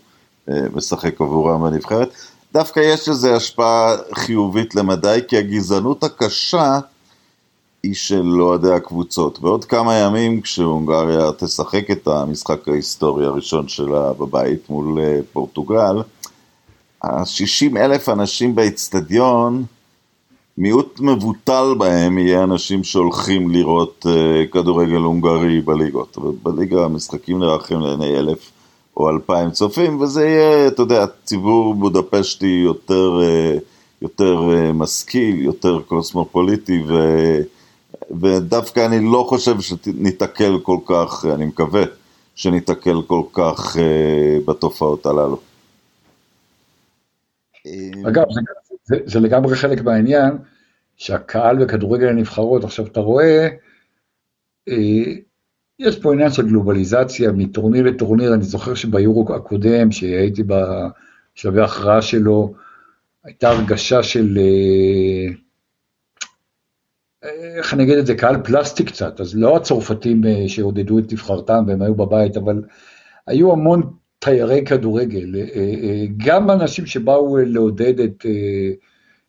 אה, 0.50 0.62
משחק 0.74 1.22
עבורם 1.22 1.62
בנבחרת. 1.62 2.10
דווקא 2.54 2.80
יש 2.80 3.10
לזה 3.10 3.36
השפעה 3.36 3.96
חיובית 4.14 4.76
למדי, 4.76 5.20
כי 5.28 5.38
הגזענות 5.38 6.04
הקשה 6.04 6.80
היא 7.84 7.94
של 7.94 8.42
אוהדי 8.42 8.72
הקבוצות. 8.72 9.40
בעוד 9.40 9.66
כמה 9.66 9.96
ימים, 9.96 10.42
כשהונגריה 10.42 11.32
תשחק 11.38 11.92
את 11.92 12.08
המשחק 12.08 12.68
ההיסטורי 12.68 13.26
הראשון 13.26 13.68
שלה 13.68 14.14
בבית 14.14 14.70
מול 14.70 15.00
אה, 15.00 15.20
פורטוגל, 15.34 16.02
ה-60 17.04 17.78
אלף 17.78 18.10
אנשים 18.10 18.56
באיצטדיון, 18.56 19.66
מיעוט 20.58 21.00
מבוטל 21.00 21.74
בהם 21.78 22.18
יהיה 22.18 22.44
אנשים 22.44 22.84
שהולכים 22.84 23.50
לראות 23.50 24.06
uh, 24.10 24.48
כדורגל 24.52 24.96
הונגרי 24.96 25.62
בליגות. 25.62 26.18
בליגה 26.44 26.86
המשחקים 26.86 27.40
נערכים 27.40 27.80
לעיני 27.80 28.20
אלף 28.20 28.52
או 28.98 29.10
אלפיים 29.10 29.52
צופים, 29.52 30.02
וזה 30.02 30.28
יהיה, 30.28 30.68
אתה 30.68 30.82
יודע, 30.82 31.06
ציבור 31.24 31.74
בודפשטי 31.74 32.62
יותר, 32.66 33.20
uh, 33.22 33.60
יותר 34.02 34.42
משכיל, 34.74 35.42
יותר 35.42 35.80
קוסמופוליטי, 35.88 36.84
ו, 36.88 36.96
ודווקא 38.22 38.86
אני 38.86 39.12
לא 39.12 39.26
חושב 39.30 39.62
שניתקל 39.62 40.60
כל 40.64 40.78
כך, 40.86 41.26
אני 41.34 41.46
מקווה 41.46 41.84
שניתקל 42.36 43.02
כל 43.08 43.22
כך 43.34 43.76
uh, 43.76 43.80
בתופעות 44.48 45.06
הללו. 45.06 45.40
אגב, 48.08 48.24
זה 48.32 48.42
זה, 48.84 48.96
זה 49.06 49.20
לגמרי 49.20 49.56
חלק 49.56 49.82
מהעניין, 49.82 50.38
שהקהל 50.98 51.66
בכדורגל 51.66 52.08
הנבחרות, 52.08 52.64
עכשיו 52.64 52.86
אתה 52.86 53.00
רואה, 53.00 53.48
אה, 54.70 55.04
יש 55.80 56.00
פה 56.00 56.14
עניין 56.14 56.32
של 56.32 56.48
גלובליזציה 56.48 57.32
מטורניר 57.32 57.84
לטורניר, 57.84 58.34
אני 58.34 58.44
זוכר 58.44 58.76
שביורו 58.76 59.36
הקודם, 59.36 59.92
שהייתי 59.92 60.44
בשלבי 60.44 61.62
ההכרעה 61.62 62.02
שלו, 62.02 62.54
הייתה 63.24 63.50
הרגשה 63.50 64.04
של, 64.04 64.38
אה, 64.38 65.34
איך 67.24 67.74
אני 67.74 67.84
אגיד 67.84 67.98
את 67.98 68.06
זה, 68.06 68.16
קהל 68.16 68.36
פלסטי 68.44 68.84
קצת, 68.84 69.20
אז 69.20 69.36
לא 69.36 69.56
הצרפתים 69.56 70.26
אה, 70.26 70.44
שעודדו 70.48 71.00
את 71.00 71.14
נבחרתם 71.14 71.64
והם 71.68 71.82
היו 71.82 71.96
בבית, 71.96 72.38
אבל 72.38 72.64
היו 73.28 73.52
המון 73.52 73.94
תיירי 74.20 74.66
כדורגל, 74.66 75.36
אה, 75.36 75.42
אה, 75.56 76.06
גם 76.18 76.52
אנשים 76.52 76.86
שבאו 76.86 77.38
לעודד 77.38 78.00
את 78.00 78.26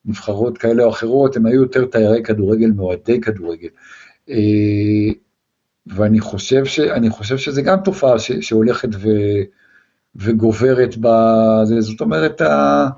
נבחרות 0.04 0.58
כאלה 0.58 0.84
או 0.84 0.90
אחרות, 0.90 1.36
הם 1.36 1.46
היו 1.46 1.62
יותר 1.62 1.84
תיירי 1.84 2.22
כדורגל 2.22 2.70
מאוהדי 2.70 3.20
כדורגל. 3.20 3.68
ואני 5.86 6.20
חושב, 6.20 6.64
ש, 6.64 6.80
חושב 7.10 7.38
שזה 7.38 7.62
גם 7.62 7.78
תופעה 7.84 8.18
ש, 8.18 8.32
שהולכת 8.32 8.88
ו, 8.92 9.08
וגוברת 10.16 10.96
בזה, 10.96 11.80
זאת 11.80 12.00
אומרת, 12.00 12.40
ה... 12.40 12.88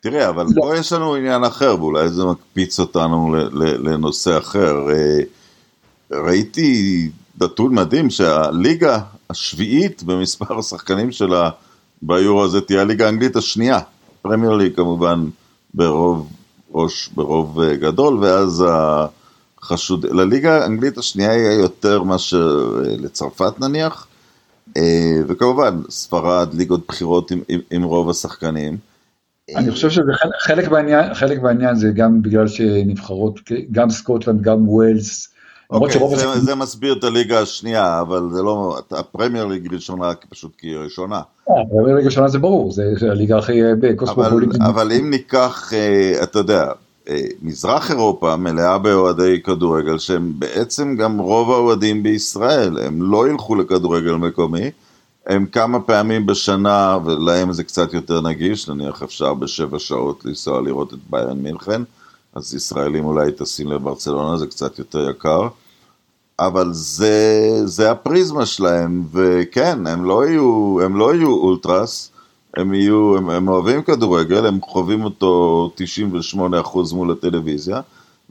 תראה, 0.00 0.28
אבל 0.28 0.46
לא. 0.54 0.62
פה 0.62 0.76
יש 0.76 0.92
לנו 0.92 1.14
עניין 1.14 1.44
אחר, 1.44 1.76
ואולי 1.78 2.08
זה 2.08 2.24
מקפיץ 2.24 2.80
אותנו 2.80 3.34
לנושא 3.52 4.38
אחר. 4.38 4.86
ראיתי 6.12 7.10
נתון 7.40 7.74
מדהים 7.74 8.10
שהליגה 8.10 8.98
השביעית 9.30 10.02
במספר 10.02 10.58
השחקנים 10.58 11.12
שלה 11.12 11.50
ביורו 12.02 12.44
הזה 12.44 12.60
תהיה 12.60 12.80
הליגה 12.80 13.06
האנגלית 13.06 13.36
השנייה. 13.36 13.78
פרמייר 14.22 14.52
ליג 14.52 14.76
כמובן 14.76 15.28
ברוב 15.74 16.28
ראש, 16.74 17.08
ברוב 17.14 17.60
אה, 17.60 17.76
גדול, 17.76 18.18
ואז 18.20 18.64
החשוד... 19.60 20.06
לליגה 20.06 20.62
האנגלית 20.62 20.98
השנייה 20.98 21.34
יהיה 21.34 21.52
יותר 21.52 22.02
מאשר 22.02 22.80
אה, 22.84 22.96
לצרפת 22.96 23.60
נניח, 23.60 24.06
אה, 24.76 25.20
וכמובן 25.26 25.80
ספרד, 25.90 26.54
ליגות 26.54 26.86
בכירות 26.88 27.30
עם, 27.30 27.40
עם, 27.48 27.60
עם 27.70 27.82
רוב 27.82 28.10
השחקנים. 28.10 28.76
אני 29.56 29.70
חושב 29.70 29.90
שזה 29.90 30.12
חלק 30.40 30.68
בעניין, 30.68 31.14
חלק 31.14 31.38
בעניין 31.38 31.76
זה 31.76 31.90
גם 31.94 32.22
בגלל 32.22 32.48
שנבחרות, 32.48 33.40
גם 33.72 33.90
סקוטלנד, 33.90 34.42
גם 34.42 34.68
ווילס, 34.68 35.28
אוקיי, 35.70 36.00
okay, 36.00 36.16
זה, 36.16 36.40
זה 36.40 36.54
מסביר 36.54 36.92
את 36.98 37.04
הליגה 37.04 37.40
השנייה, 37.40 38.00
אבל 38.00 38.28
זה 38.32 38.42
לא, 38.42 38.78
הפרמייר 38.90 39.46
ליג 39.46 39.74
ראשונה 39.74 40.12
פשוט 40.28 40.52
כי 40.58 40.66
היא 40.66 40.76
ראשונה. 40.76 41.20
אה, 41.50 41.54
הפרמייר 41.62 41.96
ליג 41.96 42.06
ראשונה 42.06 42.28
זה 42.28 42.38
ברור, 42.38 42.72
זה 42.72 43.10
הליגה 43.10 43.38
הכי 43.38 43.62
אה, 43.62 43.72
קוסמופוליטית. 43.96 44.60
אבל, 44.60 44.70
אבל 44.70 44.92
אם 44.92 45.10
ניקח, 45.10 45.72
אה, 45.72 46.22
אתה 46.22 46.38
יודע, 46.38 46.72
מזרח 47.42 47.90
אירופה 47.90 48.36
מלאה 48.36 48.78
באוהדי 48.78 49.42
כדורגל, 49.42 49.98
שהם 49.98 50.32
בעצם 50.38 50.96
גם 50.96 51.18
רוב 51.18 51.50
האוהדים 51.50 52.02
בישראל, 52.02 52.78
הם 52.78 53.02
לא 53.02 53.28
ילכו 53.28 53.54
לכדורגל 53.54 54.12
מקומי, 54.12 54.70
הם 55.28 55.46
כמה 55.46 55.80
פעמים 55.80 56.26
בשנה, 56.26 56.98
ולהם 57.04 57.52
זה 57.52 57.64
קצת 57.64 57.94
יותר 57.94 58.20
נגיש, 58.20 58.68
נניח 58.68 59.02
אפשר 59.02 59.34
בשבע 59.34 59.78
שעות 59.78 60.24
לנסוע 60.24 60.60
לראות 60.62 60.94
את 60.94 60.98
ביירן 61.10 61.38
מינכן. 61.38 61.82
אז 62.34 62.54
ישראלים 62.54 63.04
אולי 63.04 63.32
טסים 63.32 63.72
לברצלונה, 63.72 64.38
זה 64.38 64.46
קצת 64.46 64.78
יותר 64.78 65.10
יקר, 65.10 65.48
אבל 66.38 66.68
זה, 66.72 67.60
זה 67.64 67.90
הפריזמה 67.90 68.46
שלהם, 68.46 69.04
וכן, 69.12 69.86
הם 69.86 70.04
לא 70.04 70.26
יהיו, 70.26 70.78
הם 70.84 70.96
לא 70.96 71.14
יהיו 71.14 71.30
אולטרס, 71.30 72.10
הם 72.56 72.74
יהיו, 72.74 73.16
הם, 73.16 73.30
הם 73.30 73.48
אוהבים 73.48 73.82
כדורגל, 73.82 74.46
הם 74.46 74.60
חווים 74.60 75.04
אותו 75.04 75.70
98% 76.34 76.38
מול 76.92 77.12
הטלוויזיה, 77.12 77.80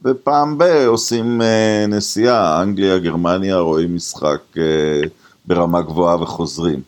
ופעם 0.03 0.57
ב- 0.57 0.85
עושים 0.87 1.41
אה, 1.41 1.85
נסיעה, 1.87 2.61
אנגליה, 2.61 2.97
גרמניה, 2.97 3.59
רואים 3.59 3.95
משחק 3.95 4.41
אה, 4.57 5.01
ברמה 5.47 5.81
גבוהה 5.81 6.21
וחוזרים. 6.21 6.81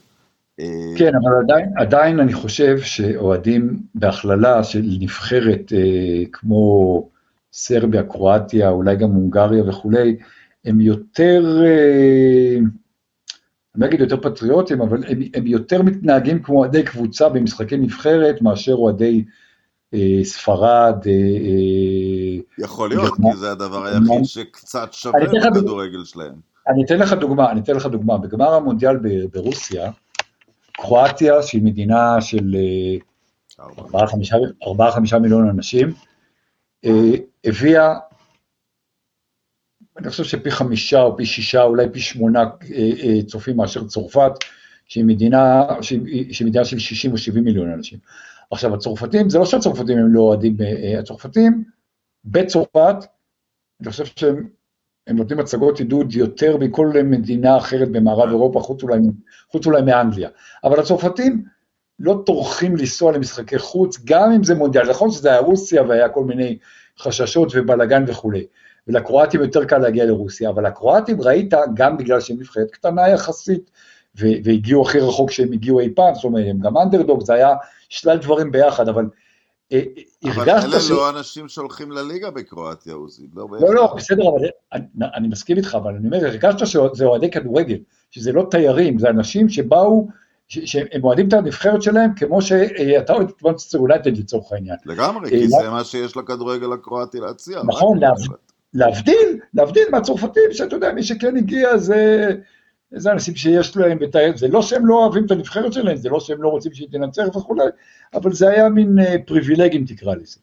כן, 0.98 1.12
אבל 1.16 1.32
עדיין, 1.44 1.70
עדיין 1.78 2.20
אני 2.20 2.34
חושב 2.34 2.80
שאוהדים 2.80 3.80
בהכללה 3.96 4.64
של 4.64 4.82
נבחרת 5.00 5.74
אה, 5.76 6.24
כמו 6.32 7.10
סרביה, 7.54 8.04
קרואטיה, 8.04 8.70
אולי 8.70 8.96
גם 8.96 9.12
הונגריה 9.12 9.70
וכולי, 9.70 10.16
הם 10.66 10.82
יותר, 10.82 11.62
אה, 11.66 12.58
אני 13.76 13.82
לא 13.82 13.86
אגיד 13.86 14.00
יותר 14.00 14.18
פטריוטים, 14.18 14.82
אבל 14.82 15.04
הם, 15.08 15.22
הם 15.34 15.48
יותר 15.48 15.82
מתנהגים 15.82 16.44
כמו 16.44 16.60
אוהדי 16.60 16.84
קבוצה 16.84 17.30
במשחקי 17.30 17.78
נבחרת 17.78 18.42
מאשר 18.42 18.74
אוהדי 18.74 19.24
אה, 19.94 20.20
ספרד. 20.24 20.96
אה, 21.08 21.12
אה 21.12 22.40
יכול 22.58 22.90
להיות, 22.90 23.14
כי 23.16 23.38
זה 23.38 23.52
הדבר 23.52 23.86
היחיד 23.86 24.24
שקצת 24.24 24.94
שווה 24.94 25.20
בכדורגל 25.52 26.04
שלהם. 26.04 26.50
אני 26.70 26.84
אתן 26.86 27.00
לך 27.00 27.14
דוגמה, 27.14 27.52
אני 27.52 27.60
אתן 27.60 27.76
לך 27.76 27.86
דוגמה, 27.86 28.18
בגמר 28.18 28.54
המונדיאל 28.54 28.98
ברוסיה, 29.34 29.92
קרואטיה, 30.72 31.44
שהיא 31.44 31.62
מדינה 31.64 32.22
של 32.22 32.56
4-5 33.60 33.64
אה, 35.14 35.20
מיליון 35.20 35.50
אנשים, 35.50 35.94
אה, 36.86 37.12
הביאה, 37.46 37.98
אני 39.98 40.10
חושב 40.10 40.24
שפי 40.24 40.52
חמישה 40.52 41.02
או 41.02 41.18
פי 41.18 41.26
שישה, 41.26 41.64
אולי 41.64 41.90
פי 41.94 42.00
שמונה 42.00 42.44
אה, 42.76 43.24
צופים 43.28 43.58
מאשר 43.58 43.88
צרפת, 43.88 44.32
שהיא 44.86 45.06
מדינה, 45.06 45.64
שהיא, 45.82 46.34
שהיא 46.34 46.48
מדינה 46.48 46.66
של 46.66 46.80
60 46.80 47.12
או 47.12 47.18
70 47.18 47.44
מיליון 47.44 47.72
אנשים. 47.72 48.00
עכשיו, 48.52 48.74
הצרפתים, 48.74 49.30
זה 49.30 49.40
לא 49.40 49.46
שהצרפתים 49.46 49.98
הם 49.98 50.14
לא 50.14 50.22
אוהדים, 50.22 50.58
הצרפתים 51.00 51.64
בצרפת, 52.26 52.96
אני 53.82 53.92
חושב 53.92 54.06
שהם 54.06 54.50
הם 55.10 55.16
נותנים 55.18 55.40
הצגות 55.40 55.80
עידוד 55.80 56.14
יותר 56.14 56.58
מכל 56.58 56.88
מדינה 57.04 57.58
אחרת 57.58 57.92
במערב 57.92 58.30
אירופה, 58.30 58.60
חוץ 58.60 58.84
אולי, 58.84 59.00
חוץ 59.52 59.66
אולי 59.66 59.82
מאנגליה. 59.82 60.30
אבל 60.64 60.80
הצרפתים 60.80 61.44
לא 62.00 62.24
טורחים 62.26 62.76
לנסוע 62.76 63.12
למשחקי 63.12 63.60
חוץ, 63.60 63.98
גם 64.06 64.32
אם 64.32 64.44
זה 64.44 64.56
מונדיאל. 64.56 64.90
נכון 64.90 65.12
שזה 65.12 65.30
היה 65.30 65.40
רוסיה 65.40 65.84
והיה 65.84 66.10
כל 66.10 66.24
מיני 66.24 66.58
חששות 67.00 67.52
ובלאגן 67.56 68.04
וכולי. 68.08 68.46
ולקרואטים 68.88 69.42
יותר 69.42 69.66
קל 69.66 69.78
להגיע 69.78 70.06
לרוסיה, 70.06 70.50
אבל 70.50 70.66
הקרואטים 70.66 71.22
ראית, 71.22 71.54
גם 71.74 71.98
בגלל 71.98 72.20
שהם 72.20 72.38
נבחרת 72.40 72.72
קטנה 72.72 73.10
יחסית, 73.10 73.72
והגיעו 74.16 74.82
הכי 74.82 75.00
רחוק 75.00 75.32
שהם 75.32 75.52
הגיעו 75.52 75.80
אי 75.80 75.90
פעם, 75.96 76.16
זאת 76.16 76.24
אומרת, 76.24 76.46
הם 76.50 76.60
גם 76.60 76.78
אנדרדוג, 76.78 77.24
זה 77.24 77.34
היה 77.34 77.56
שלל 77.90 78.18
דברים 78.18 78.52
ביחד, 78.52 78.90
אבל 78.90 79.06
אה, 79.74 79.82
אה, 80.26 80.32
אבל 80.32 80.50
אלה. 80.50 80.78
לא 80.90 81.10
אנשים 81.10 81.48
שהולכים 81.48 81.92
לליגה 81.92 82.32
בקרואטיה, 82.32 82.94
עוזי. 82.94 83.28
לא, 83.36 83.48
לא, 83.62 83.74
לא, 83.74 83.94
בסדר, 83.98 84.24
אבל 84.30 84.48
אני, 84.74 84.86
אני 85.16 85.28
מסכים 85.28 85.58
איתך, 85.58 85.76
אבל 85.76 85.96
אני 85.96 86.08
אומר, 86.08 86.26
הרגשת 86.26 86.68
שזה 86.68 87.06
אוהדי 87.06 87.32
כדורגל, 87.32 87.78
שזה 88.12 88.32
לא 88.32 88.48
תיירים, 88.52 89.00
זה 89.00 89.10
אנשים 89.10 89.50
שבאו 89.50 90.08
שהם 90.48 91.04
אוהדים 91.04 91.28
את 91.28 91.34
הנבחרת 91.34 91.82
שלהם 91.82 92.16
כמו 92.16 92.42
שאתה 92.42 93.14
אוהד 93.14 93.30
את 93.30 93.44
מנצ'סטר 93.44 93.78
יונייטד 93.78 94.18
לצורך 94.18 94.52
העניין. 94.52 94.76
לגמרי, 94.86 95.30
כי 95.30 95.48
זה 95.48 95.70
מה 95.70 95.84
שיש 95.84 96.18
לכדורגל 96.18 96.74
הקרואטי 96.74 97.20
להציע. 97.20 97.62
נכון, 97.64 98.00
להבדיל, 98.74 99.40
להבדיל 99.54 99.84
מהצרפתים, 99.92 100.52
שאתה 100.52 100.76
יודע, 100.76 100.94
מי 100.94 101.04
שכן 101.04 101.38
הגיע 101.38 101.78
זה... 101.78 102.32
זה 102.92 103.12
אנשים 103.12 103.36
שיש 103.36 103.78
להם 103.78 103.98
את 104.04 104.16
ה... 104.16 104.20
זה 104.36 104.48
לא 104.48 104.62
שהם 104.62 104.86
לא 104.86 104.96
אוהבים 104.96 105.26
את 105.26 105.32
הנבחרת 105.32 105.74
שלהם, 105.74 105.98
זה 105.98 106.10
לא 106.10 106.20
שהם 106.20 106.42
לא 106.42 106.50
רוצים 106.50 106.74
שהיא 106.74 106.88
תנצח 106.92 107.36
וכולי, 107.36 107.64
אבל 108.14 108.34
זה 108.34 108.50
היה 108.50 108.70
מין 108.70 108.98
פריבילגים 109.26 109.86
תקרא 109.86 110.16
לזה. 110.16 110.40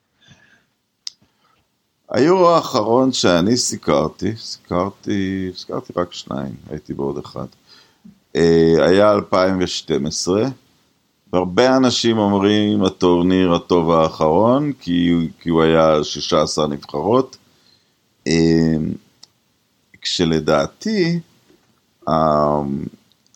היורו 2.11 2.51
האחרון 2.51 3.13
שאני 3.13 3.57
סיקרתי, 3.57 4.37
סיקרתי, 4.37 5.51
סיקרתי 5.57 5.93
רק 5.97 6.13
שניים, 6.13 6.55
הייתי 6.71 6.95
בעוד 6.95 7.19
אחד, 7.19 7.47
אה, 8.37 8.75
היה 8.79 9.13
2012, 9.13 10.49
והרבה 11.33 11.77
אנשים 11.77 12.19
אומרים 12.19 12.85
הטורניר 12.85 13.55
הטוב 13.55 13.91
האחרון, 13.91 14.73
כי, 14.81 15.29
כי 15.41 15.49
הוא 15.49 15.63
היה 15.63 16.05
16 16.05 16.67
נבחרות, 16.67 17.37
אה, 18.27 18.77
כשלדעתי, 20.03 21.21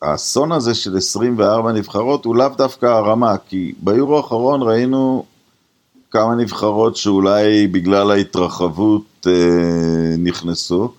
האסון 0.02 0.52
הזה 0.52 0.74
של 0.74 0.96
24 0.96 1.72
נבחרות 1.72 2.24
הוא 2.24 2.37
לאו 2.37 2.48
דווקא 2.56 2.87
הרמה, 2.87 3.37
כי 3.48 3.72
ביורו 3.78 4.16
האחרון 4.16 4.62
ראינו 4.62 5.24
כמה 6.11 6.35
נבחרות 6.35 6.96
שאולי 6.96 7.66
בגלל 7.66 8.11
ההתרחבות 8.11 9.26
אה, 9.26 10.16
נכנסו, 10.18 10.92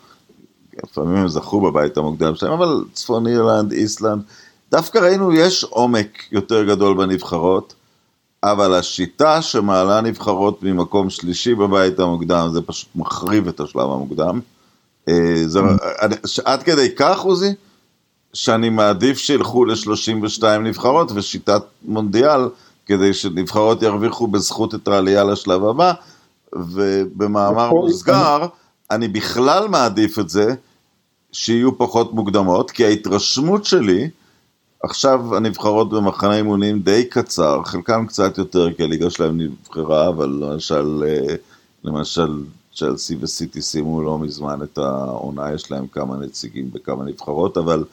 לפעמים 0.84 1.16
הם 1.16 1.28
זכו 1.28 1.62
בבית 1.62 1.98
המוקדם 1.98 2.36
שלהם, 2.36 2.54
אבל 2.54 2.84
צפון 2.94 3.28
אירלנד, 3.28 3.72
איסלנד, 3.72 4.22
דווקא 4.72 4.98
ראינו 4.98 5.34
יש 5.34 5.64
עומק 5.64 6.24
יותר 6.32 6.64
גדול 6.64 6.98
בנבחרות, 6.98 7.74
אבל 8.44 8.74
השיטה 8.74 9.42
שמעלה 9.42 10.02
נבחרות 10.02 10.64
ממקום 10.64 11.10
שלישי 11.10 11.56
בבית 11.56 12.00
המוקדם, 12.00 12.50
זה 12.54 12.62
פשוט 12.62 12.90
מחריב 12.96 13.48
את 13.48 13.60
השלב 13.60 13.92
המוקדם. 13.92 14.40
אה, 15.10 15.44
זה. 15.46 15.60
עד 16.46 16.64
כדי 16.64 16.96
כך, 16.96 17.20
עוזי, 17.20 17.54
שאני 18.34 18.70
מעדיף 18.70 19.18
שילכו 19.18 19.66
ל-32 19.66 20.44
נבחרות 20.64 21.12
ושיטת 21.16 21.62
מונדיאל, 21.84 22.42
כדי 22.86 23.14
שנבחרות 23.14 23.82
ירוויחו 23.82 24.28
בזכות 24.28 24.76
את 24.76 24.88
העלייה 24.88 25.24
לשלב 25.24 25.66
הבא, 25.66 25.94
ובמאמר 26.54 27.72
מוסגר, 27.74 28.46
אני 28.92 29.08
בכלל 29.08 29.68
מעדיף 29.68 30.20
את 30.20 30.30
זה 30.30 30.54
שיהיו 31.32 31.78
פחות 31.78 32.14
מוקדמות, 32.14 32.72
כי 32.72 32.86
ההתרשמות 32.86 33.66
שלי, 33.66 34.10
עכשיו 34.84 35.36
הנבחרות 35.36 35.90
במחנה 35.90 36.36
אימונים 36.38 36.80
די 36.80 37.06
קצר, 37.06 37.62
חלקם 37.66 38.06
קצת 38.08 38.38
יותר, 38.38 38.74
כי 38.74 38.84
הליגה 38.84 39.10
שלהם 39.10 39.42
נבחרה, 39.42 40.08
אבל 40.08 40.30
למשל, 40.42 41.04
אה, 41.08 41.36
למשל 41.84 42.44
צ'לסי 42.76 43.18
וסיטי 43.22 43.62
סיימו 43.62 44.02
לא 44.02 44.20
מזמן 44.20 44.60
את 44.64 44.78
העונה, 44.78 45.54
יש 45.54 45.72
להם 45.72 45.88
כמה 45.88 46.18
נציגים 46.18 46.72
בכמה 46.72 47.06
נבחרות, 47.06 47.58
אבל 47.58 47.84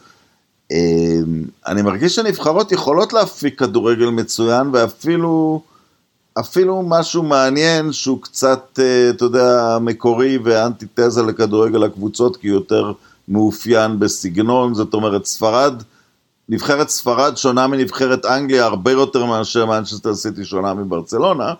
אמ, 0.71 1.43
אני 1.67 1.81
מרגיש 1.81 2.15
שנבחרות 2.15 2.71
יכולות 2.71 3.13
להפיק 3.13 3.59
כדורגל 3.59 4.09
מצוין, 4.09 4.69
ואפילו 4.73 5.61
אפילו 6.39 6.83
משהו 6.87 7.23
מעניין 7.23 7.91
שהוא 7.91 8.21
קצת, 8.21 8.79
אה, 8.79 9.09
אתה 9.09 9.25
יודע, 9.25 9.77
מקורי 9.81 10.37
ואנטיתזה 10.43 11.23
לכדורגל 11.23 11.83
הקבוצות, 11.83 12.37
כי 12.37 12.47
יותר 12.47 12.91
מאופיין 13.27 13.99
בסגנון, 13.99 14.73
זאת 14.73 14.93
אומרת, 14.93 15.25
ספרד, 15.25 15.73
נבחרת 16.49 16.89
ספרד 16.89 17.37
שונה 17.37 17.67
מנבחרת 17.67 18.25
אנגליה 18.25 18.65
הרבה 18.65 18.91
יותר 18.91 19.25
מאשר 19.25 19.65
מנצ'סטר 19.65 20.15
סיטי 20.15 20.45
שונה 20.45 20.73
מברצלונה, 20.73 21.47
אה, 21.47 21.53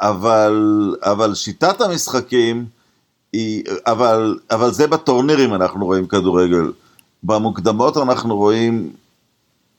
אבל, 0.00 0.94
אבל 1.02 1.34
שיטת 1.34 1.80
המשחקים 1.80 2.66
היא, 3.32 3.64
אבל, 3.86 4.38
אבל 4.50 4.70
זה 4.70 4.86
בטורנירים 4.86 5.54
אנחנו 5.54 5.86
רואים 5.86 6.06
כדורגל. 6.06 6.72
במוקדמות 7.22 7.96
אנחנו 7.96 8.36
רואים 8.36 8.92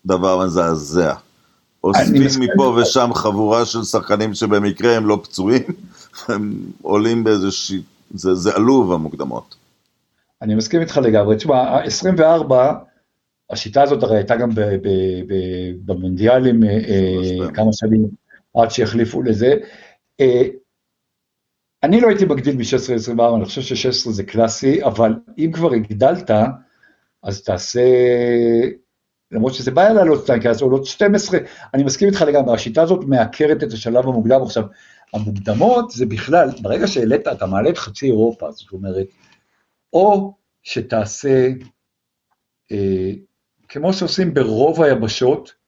דבר 0.06 0.46
מזעזע. 0.46 1.14
אוספים 1.84 2.28
מפה 2.40 2.78
ושם 2.82 3.10
חבורה 3.14 3.66
של 3.66 3.84
שחקנים 3.84 4.34
שבמקרה 4.34 4.98
הם 4.98 5.06
לא 5.06 5.20
פצועים, 5.24 5.64
הם 6.28 6.54
עולים 6.82 7.24
באיזה 7.24 7.52
ש... 7.52 7.74
זה, 8.14 8.36
זה 8.36 8.56
עלוב 8.56 8.92
המוקדמות. 8.92 9.56
אני 10.42 10.56
מסכים 10.56 10.82
איתך 10.82 10.98
לגמרי. 10.98 11.36
תשמע, 11.36 11.80
24, 11.84 12.74
השיטה 13.50 13.82
הזאת 13.82 14.04
הרי 14.04 14.18
הייתה 14.18 14.36
גם 14.36 14.50
במונדיאלים 15.86 16.64
אה, 16.64 16.70
אה, 16.70 17.52
כמה 17.54 17.74
שנים 17.74 18.10
עד 18.58 18.72
שהחליפו 18.72 19.22
לזה. 19.22 19.54
אה, 20.20 20.44
אני 21.84 22.02
לא 22.02 22.08
הייתי 22.08 22.26
מגדיל 22.26 22.56
מ-16 22.56 22.92
ל-24, 22.92 23.36
אני 23.36 23.46
חושב 23.46 23.62
ש-16 23.62 24.12
זה 24.12 24.24
קלאסי, 24.24 24.84
אבל 24.84 25.14
אם 25.38 25.52
כבר 25.54 25.74
הגדלת, 25.74 26.32
אז 27.24 27.44
תעשה, 27.44 27.82
למרות 29.32 29.54
שזה 29.54 29.72
בעיה 29.72 29.94
לעלות 29.94 30.24
שתיים, 30.24 30.42
כי 30.42 30.50
אז 30.50 30.62
עולות 30.62 30.86
12, 30.86 31.40
אני 31.74 31.84
מסכים 31.84 32.08
איתך 32.08 32.22
לגמרי, 32.22 32.56
השיטה 32.56 32.82
הזאת 32.82 33.06
מעקרת 33.08 33.64
את 33.64 33.74
השלב 33.74 34.08
המוקדם. 34.08 34.42
עכשיו, 34.44 34.64
המוקדמות 35.14 35.92
זה 35.92 36.06
בכלל, 36.06 36.50
ברגע 36.62 36.88
שהעלית, 36.88 37.28
אתה 37.28 37.46
מעלה 37.46 37.70
את 37.70 37.78
חצי 37.78 38.06
אירופה, 38.06 38.52
זאת 38.52 38.72
אומרת, 38.72 39.08
או 39.94 40.34
שתעשה, 40.64 41.48
אה, 42.72 43.12
כמו 43.68 43.94
שעושים 43.94 44.34
ברוב 44.34 44.82
היבשות, 44.82 45.59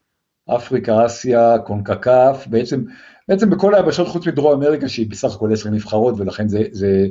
אפריקה, 0.55 1.05
אסיה, 1.05 1.57
קונקקף, 1.65 2.45
בעצם, 2.49 2.83
בעצם 3.27 3.49
בכל 3.49 3.75
היבשות 3.75 4.07
חוץ 4.07 4.27
מדרום 4.27 4.63
אמריקה, 4.63 4.89
שהיא 4.89 5.09
בסך 5.09 5.35
הכל 5.35 5.53
10 5.53 5.69
נבחרות, 5.69 6.15
ולכן 6.17 6.47
זה, 6.47 6.63
זה 6.71 7.07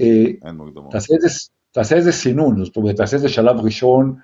אה. 0.00 0.24
תעשה 0.90 1.14
את 1.14 1.20
זה, 1.20 1.28
תעשה 1.72 1.96
איזה 1.96 2.12
סינון, 2.12 2.64
זאת 2.64 2.76
אומרת, 2.76 2.96
תעשה 2.96 3.16
איזה 3.16 3.28
שלב 3.28 3.60
ראשון, 3.60 4.14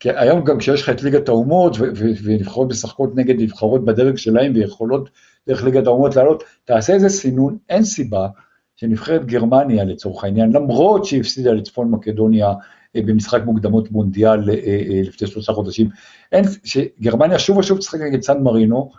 כי 0.00 0.10
היום 0.10 0.44
גם 0.44 0.58
כשיש 0.58 0.82
לך 0.82 0.88
את 0.90 1.02
ליגת 1.02 1.28
האומות, 1.28 1.76
ונבחרות 2.24 2.68
משחקות 2.68 3.10
נגד 3.14 3.40
נבחרות 3.40 3.84
בדרג 3.84 4.16
שלהם, 4.16 4.52
ויכולות 4.54 5.10
דרך 5.48 5.64
ליגת 5.64 5.86
האומות 5.86 6.16
לעלות, 6.16 6.44
תעשה 6.64 6.94
איזה 6.94 7.08
סינון, 7.08 7.56
אין 7.68 7.84
סיבה 7.84 8.28
שנבחרת 8.76 9.26
גרמניה 9.26 9.84
לצורך 9.84 10.24
העניין, 10.24 10.52
למרות 10.52 11.04
שהיא 11.04 11.20
הפסידה 11.20 11.52
לצפון 11.52 11.90
מקדוניה 11.90 12.52
במשחק 12.94 13.40
מוקדמות 13.44 13.90
מונדיאל 13.90 14.50
אה, 14.50 14.54
אה, 14.54 15.00
לפני 15.02 15.28
שלושה 15.28 15.52
חודשים, 15.52 15.88
אין, 16.32 16.44
שגרמניה 16.64 17.38
שוב 17.38 17.56
ושוב 17.56 17.78
תשחק 17.78 18.00
נגד 18.00 18.22
סן 18.22 18.42
מרינו, 18.42 18.90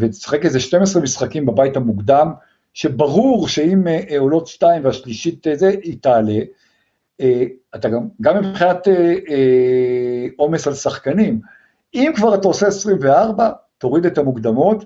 ותשחק 0.00 0.44
איזה 0.44 0.60
12 0.60 1.02
משחקים 1.02 1.46
בבית 1.46 1.76
המוקדם, 1.76 2.32
שברור 2.74 3.48
שאם 3.48 3.84
עולות 4.18 4.46
שתיים 4.46 4.84
והשלישית 4.84 5.46
זה, 5.54 5.68
היא 5.68 5.96
תעלה, 6.00 6.40
אה, 7.20 7.44
אתה 7.74 7.88
גם, 7.88 8.08
גם 8.20 8.36
מבחינת 8.36 8.88
אה, 8.88 9.14
אה, 9.28 10.26
עומס 10.36 10.66
על 10.66 10.74
שחקנים, 10.74 11.40
אם 11.94 12.12
כבר 12.16 12.34
אתה 12.34 12.48
עושה 12.48 12.66
24, 12.66 13.50
תוריד 13.78 14.06
את 14.06 14.18
המוקדמות, 14.18 14.84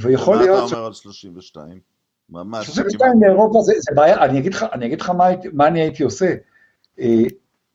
ויכול 0.00 0.36
להיות... 0.36 0.60
מה 0.60 0.66
אתה 0.66 0.76
אומר 0.76 0.86
על 0.86 0.92
32? 0.92 1.93
ממש. 2.30 2.66
32 2.66 3.22
לאירופה 3.22 3.60
זה, 3.60 3.72
זה 3.78 3.94
בעיה, 3.94 4.24
אני 4.24 4.38
אגיד 4.38 4.54
לך, 4.54 4.66
אני 4.72 4.86
אגיד 4.86 5.00
לך 5.00 5.10
מה, 5.10 5.24
מה 5.52 5.66
אני 5.66 5.80
הייתי 5.80 6.02
עושה. 6.02 6.34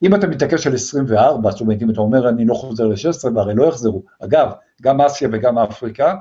אם 0.03 0.15
אתה 0.15 0.27
מתעקש 0.27 0.67
על 0.67 0.73
24, 0.73 1.51
זאת 1.51 1.61
אומרת, 1.61 1.81
אם 1.81 1.89
אתה 1.89 2.01
אומר 2.01 2.29
אני 2.29 2.45
לא 2.45 2.53
חוזר 2.53 2.87
ל-16, 2.87 3.35
והרי 3.35 3.55
לא 3.55 3.63
יחזרו. 3.63 4.03
אגב, 4.19 4.51
גם 4.81 5.01
אסיה 5.01 5.29
וגם 5.31 5.57
אפריקה, 5.57 6.15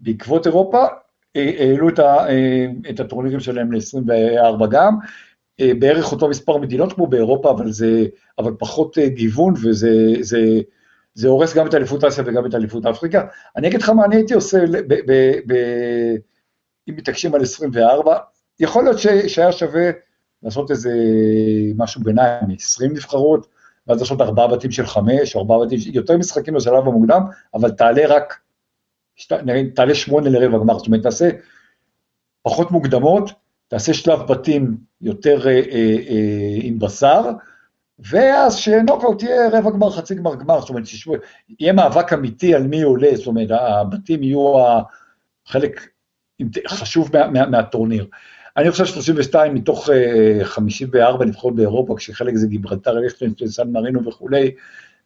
בעקבות 0.00 0.46
אירופה, 0.46 0.84
העלו 1.34 1.88
את, 1.88 2.00
את 2.90 3.00
הטורנירים 3.00 3.40
שלהם 3.40 3.72
ל-24 3.72 4.66
גם, 4.70 4.96
אה, 5.60 5.72
בערך 5.78 6.12
אותו 6.12 6.28
מספר 6.28 6.56
מדינות 6.56 6.92
כמו 6.92 7.06
באירופה, 7.06 7.50
אבל 7.50 7.72
זה, 7.72 8.06
אבל 8.38 8.52
פחות 8.58 8.98
אה, 8.98 9.08
גיוון, 9.08 9.54
וזה 9.62 10.12
זה, 10.20 10.40
זה 11.14 11.28
הורס 11.28 11.54
גם 11.54 11.66
את 11.66 11.74
אליפות 11.74 12.04
אסיה 12.04 12.24
וגם 12.26 12.46
את 12.46 12.54
אליפות 12.54 12.86
אפריקה. 12.86 13.26
אני 13.56 13.68
אגיד 13.68 13.82
לך 13.82 13.88
מה 13.88 14.04
אני 14.04 14.16
הייתי 14.16 14.34
עושה, 14.34 14.64
ב, 14.66 14.94
ב, 15.06 15.32
ב, 15.46 15.54
אם 16.88 16.96
מתעקשים 16.96 17.34
על 17.34 17.42
24, 17.42 18.18
יכול 18.60 18.84
להיות 18.84 18.98
ש, 18.98 19.06
שהיה 19.06 19.52
שווה 19.52 19.90
לעשות 20.42 20.70
איזה 20.70 20.90
משהו 21.76 22.02
ביניים, 22.02 22.50
20 22.58 22.92
נבחרות, 22.92 23.46
ואז 23.86 24.00
לעשות 24.00 24.20
ארבעה 24.20 24.46
בתים 24.48 24.70
של 24.70 24.86
חמש, 24.86 25.36
ארבעה 25.36 25.66
בתים, 25.66 25.78
יותר 25.92 26.16
משחקים 26.16 26.54
בשלב 26.54 26.86
המוקדם, 26.86 27.22
אבל 27.54 27.70
תעלה 27.70 28.06
רק, 28.06 28.38
שת, 29.16 29.32
תעלה 29.74 29.94
שמונה 29.94 30.30
לרבע 30.30 30.58
גמר, 30.58 30.78
זאת 30.78 30.86
אומרת, 30.86 31.02
תעשה 31.02 31.30
פחות 32.42 32.70
מוקדמות, 32.70 33.30
תעשה 33.68 33.94
שלב 33.94 34.18
בתים 34.28 34.76
יותר 35.00 35.48
אה, 35.48 35.52
אה, 35.52 35.96
אה, 36.08 36.58
עם 36.62 36.78
בשר, 36.78 37.30
ואז 37.98 38.56
שנוקאוט 38.56 39.22
יהיה 39.22 39.48
רבע 39.52 39.70
גמר, 39.70 39.90
חצי 39.90 40.14
גמר, 40.14 40.34
גמר, 40.34 40.60
זאת 40.60 40.68
אומרת, 40.68 40.86
שישבו, 40.86 41.14
יהיה 41.60 41.72
מאבק 41.72 42.12
אמיתי 42.12 42.54
על 42.54 42.66
מי 42.66 42.82
עולה, 42.82 43.10
זאת 43.14 43.26
אומרת, 43.26 43.48
הבתים 43.50 44.22
יהיו 44.22 44.54
החלק 45.46 45.88
חשוב 46.68 47.10
מה, 47.12 47.30
מה, 47.30 47.46
מהטורניר. 47.46 48.06
אני 48.56 48.70
חושב 48.70 48.84
32 48.84 49.54
מתוך 49.54 49.88
54 50.42 51.24
נבחרות 51.24 51.56
באירופה, 51.56 51.94
כשחלק 51.98 52.34
זה 52.34 52.46
גיברלטר, 52.46 52.92
ליכטנשטיין, 52.92 53.50
סן 53.50 53.70
מרינו 53.70 54.06
וכולי, 54.06 54.50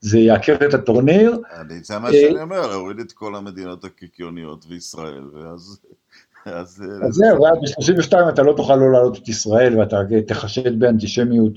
זה 0.00 0.18
יעקר 0.18 0.54
את 0.68 0.74
הטורניר. 0.74 1.38
אני, 1.60 1.80
זה 1.82 1.98
מה 1.98 2.12
שאני 2.12 2.42
אומר, 2.42 2.66
להוריד 2.66 2.98
את 2.98 3.12
כל 3.12 3.34
המדינות 3.34 3.84
הקיקיוניות 3.84 4.64
וישראל, 4.68 5.24
ואז... 5.34 5.80
אז 6.44 6.82
זהו, 7.10 7.42
ואז 7.42 8.10
ב-32 8.10 8.28
אתה 8.28 8.42
לא 8.42 8.52
תוכל 8.56 8.76
לא 8.76 8.92
להעלות 8.92 9.18
את 9.18 9.28
ישראל, 9.28 9.78
ואתה 9.78 9.96
תחשד 10.26 10.80
באנטישמיות 10.80 11.52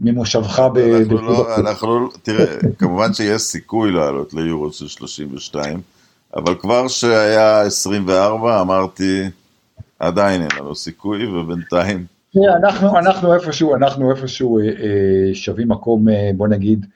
ממושבך 0.00 0.62
ב... 0.74 0.78
לא, 1.10 1.56
אנחנו, 1.56 2.00
לא, 2.00 2.08
תראה, 2.22 2.56
כמובן 2.78 3.12
שיש 3.12 3.42
סיכוי 3.42 3.92
לעלות 3.92 4.34
ליורו 4.34 4.72
של 4.72 4.88
32, 4.88 5.80
אבל 6.36 6.54
כבר 6.58 6.88
שהיה 6.88 7.60
24 7.60 8.60
אמרתי, 8.60 9.30
עדיין 9.98 10.40
אין 10.40 10.50
לנו 10.58 10.74
סיכוי, 10.74 11.26
ובינתיים... 11.26 12.06
אנחנו, 12.56 12.98
אנחנו 12.98 13.34
איפשהו, 13.34 13.74
אנחנו 13.74 14.10
איפשהו 14.10 14.58
אה, 14.58 14.64
אה, 14.64 15.34
שווים 15.34 15.68
מקום, 15.68 16.08
אה, 16.08 16.30
בוא 16.36 16.48
נגיד, 16.48 16.86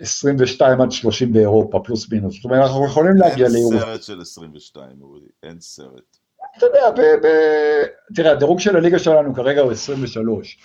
22 0.00 0.80
עד 0.80 0.92
30 0.92 1.32
באירופה, 1.32 1.80
פלוס 1.84 2.12
מינוס. 2.12 2.34
זאת 2.34 2.44
אומרת, 2.44 2.62
אנחנו 2.62 2.86
יכולים 2.86 3.16
להגיע 3.16 3.48
ליורו. 3.48 3.72
אין 3.72 3.80
סרט 3.80 4.02
של 4.02 4.20
22, 4.20 4.88
אורי, 5.00 5.20
אין 5.42 5.60
סרט. 5.60 6.16
אתה 6.56 6.66
יודע, 6.66 6.90
ב, 6.90 7.26
ב... 7.26 7.28
תראה, 8.14 8.32
הדירוג 8.32 8.60
של 8.60 8.76
הליגה 8.76 8.98
שלנו 8.98 9.34
כרגע 9.34 9.60
הוא 9.60 9.72
23. 9.72 10.58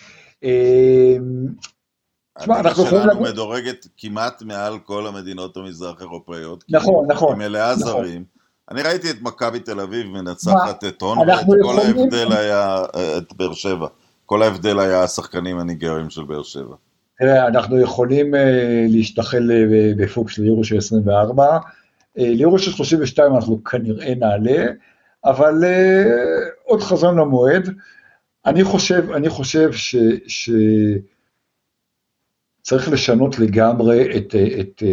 תשמע, 2.40 2.60
אנחנו 2.60 2.84
יכולים... 2.84 3.04
הליגה 3.04 3.14
שלנו 3.14 3.32
מדורגת 3.32 3.88
כמעט 3.98 4.42
מעל 4.42 4.80
כל 4.80 5.08
המדינות 5.08 5.58
המזרח 5.58 6.02
אירופאיות. 6.02 6.64
נכון, 6.70 7.12
נכון. 7.12 7.42
היא 7.42 7.50
מלאה 7.50 7.76
נכון. 7.76 7.84
זרים. 7.84 8.24
אני 8.72 8.82
ראיתי 8.82 9.10
את 9.10 9.22
מכבי 9.22 9.60
תל 9.60 9.80
אביב 9.80 10.08
מנצחת 10.08 10.84
את 10.84 11.02
הון, 11.02 11.18
כל 11.62 11.80
ההבדל 11.80 12.32
היה, 12.32 12.86
את 13.18 13.34
באר 13.34 13.54
שבע. 13.54 13.88
כל 14.26 14.44
ההבדל 14.44 14.80
היה 14.80 15.04
השחקנים 15.04 15.60
הניגרים 15.60 16.10
של 16.10 16.24
באר 16.24 16.44
שבע. 16.44 16.76
תראה, 17.20 17.48
אנחנו 17.48 17.80
יכולים 17.82 18.36
אה, 18.36 18.86
להשתחל 18.90 19.52
אה, 19.52 19.92
בפוקס 19.98 20.38
ליורו 20.38 20.64
של 20.64 20.78
24, 20.78 21.44
אה, 21.46 21.60
ליורו 22.18 22.60
של 22.60 22.72
32 22.72 23.36
אנחנו 23.36 23.64
כנראה 23.64 24.14
נעלה, 24.16 24.66
אבל 25.26 25.54
עוד 26.64 26.82
חזון 26.82 27.20
למועד. 27.20 27.70
אני 28.46 28.64
חושב, 28.64 29.12
אני 29.12 29.30
חושב 29.30 29.74
ש... 29.74 29.96
ש... 30.28 30.50
צריך 32.64 32.90
לשנות 32.90 33.40
לגמרי 33.40 34.18
את, 34.18 34.36
את, 34.60 34.84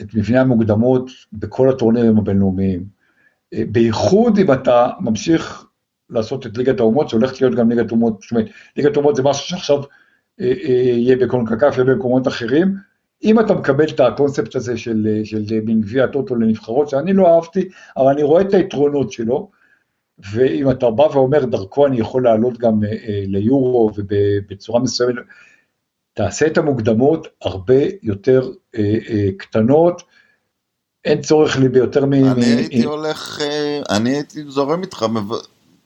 את 0.00 0.14
מבנה 0.14 0.40
המוקדמות 0.40 1.10
בכל 1.32 1.68
הטורנירים 1.68 2.18
הבינלאומיים. 2.18 2.84
בייחוד 3.54 4.38
אם 4.38 4.52
אתה 4.52 4.88
ממשיך 5.00 5.66
לעשות 6.10 6.46
את 6.46 6.58
ליגת 6.58 6.80
האומות, 6.80 7.08
שהולכת 7.08 7.40
להיות 7.40 7.54
גם 7.54 7.70
ליגת 7.70 7.90
האומות, 7.90 8.22
זאת 8.22 8.30
אומרת, 8.30 8.46
ליגת 8.76 8.96
האומות 8.96 9.16
זה 9.16 9.22
משהו 9.22 9.48
שעכשיו 9.48 9.78
אה, 10.40 10.52
אה, 10.64 10.72
יהיה 10.72 11.16
בקונקקף 11.16 11.74
ובמקומות 11.78 12.28
אחרים. 12.28 12.74
אם 13.24 13.40
אתה 13.40 13.54
מקבל 13.54 13.84
את 13.84 14.00
הקונספט 14.00 14.54
הזה 14.54 14.78
של, 14.78 15.20
של 15.24 15.44
מין 15.64 15.80
גביע 15.80 16.04
הטוטו 16.04 16.36
לנבחרות, 16.36 16.88
שאני 16.88 17.12
לא 17.12 17.34
אהבתי, 17.34 17.68
אבל 17.96 18.06
אני 18.06 18.22
רואה 18.22 18.42
את 18.42 18.54
היתרונות 18.54 19.12
שלו, 19.12 19.50
ואם 20.32 20.70
אתה 20.70 20.90
בא 20.90 21.02
ואומר, 21.02 21.44
דרכו 21.44 21.86
אני 21.86 22.00
יכול 22.00 22.24
לעלות 22.24 22.58
גם 22.58 22.84
אה, 22.84 23.22
ליורו 23.26 23.90
ובצורה 23.96 24.80
מסוימת, 24.80 25.14
תעשה 26.14 26.46
את 26.46 26.58
המוקדמות 26.58 27.28
הרבה 27.42 27.82
יותר 28.02 28.50
קטנות, 29.38 30.02
אין 31.04 31.22
צורך 31.22 31.56
לי 31.56 31.68
ביותר 31.68 32.06
מ... 32.06 32.12
אני 32.12 32.44
הייתי 32.44 32.84
הולך, 32.84 33.40
אני 33.90 34.10
הייתי 34.10 34.44
זורם 34.48 34.82
איתך, 34.82 35.06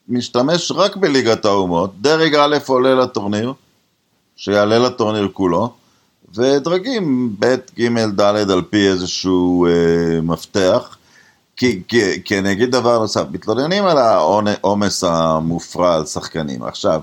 משתמש 0.09 0.73
רק 0.73 0.97
בליגת 0.97 1.45
האומות, 1.45 2.01
דרג 2.01 2.35
א' 2.35 2.57
עולה 2.67 2.95
לטורניר, 2.95 3.53
שיעלה 4.37 4.79
לטורניר 4.79 5.29
כולו, 5.33 5.73
ודרגים 6.35 7.37
ב', 7.39 7.55
ג', 7.79 8.21
ד', 8.21 8.51
על 8.51 8.63
פי 8.71 8.89
איזשהו 8.89 9.67
אה, 9.67 10.21
מפתח. 10.23 10.97
כי, 11.57 11.83
כי, 11.89 12.23
כי 12.25 12.39
אני 12.39 12.53
אגיד 12.53 12.71
דבר 12.71 12.99
נוסף, 12.99 13.25
מתלוננים 13.33 13.85
על 13.85 13.99
העומס 13.99 15.05
המופרע 15.05 15.95
על 15.95 16.07
שחקנים. 16.07 16.63
עכשיו, 16.63 17.03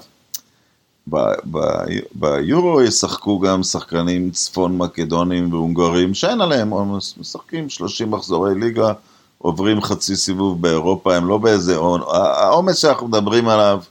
ביורו 2.16 2.82
ישחקו 2.82 3.40
גם 3.40 3.64
שחקנים 3.64 4.32
צפון 4.32 4.78
מקדונים 4.78 5.54
והונגרים 5.54 6.14
שאין 6.14 6.42
עליהם 6.42 6.70
עומס, 6.70 7.16
משחקים 7.18 7.70
30 7.70 8.12
מחזורי 8.12 8.56
ליגה, 8.56 8.94
עוברים 9.38 9.82
חצי 9.82 10.16
סיבוב 10.16 10.62
באירופה, 10.62 11.16
הם 11.16 11.28
לא 11.28 11.38
באיזה 11.38 11.76
עומס, 11.76 12.06
העומס 12.14 12.78
שאנחנו 12.78 13.08
מדברים 13.08 13.48
עליו 13.48 13.82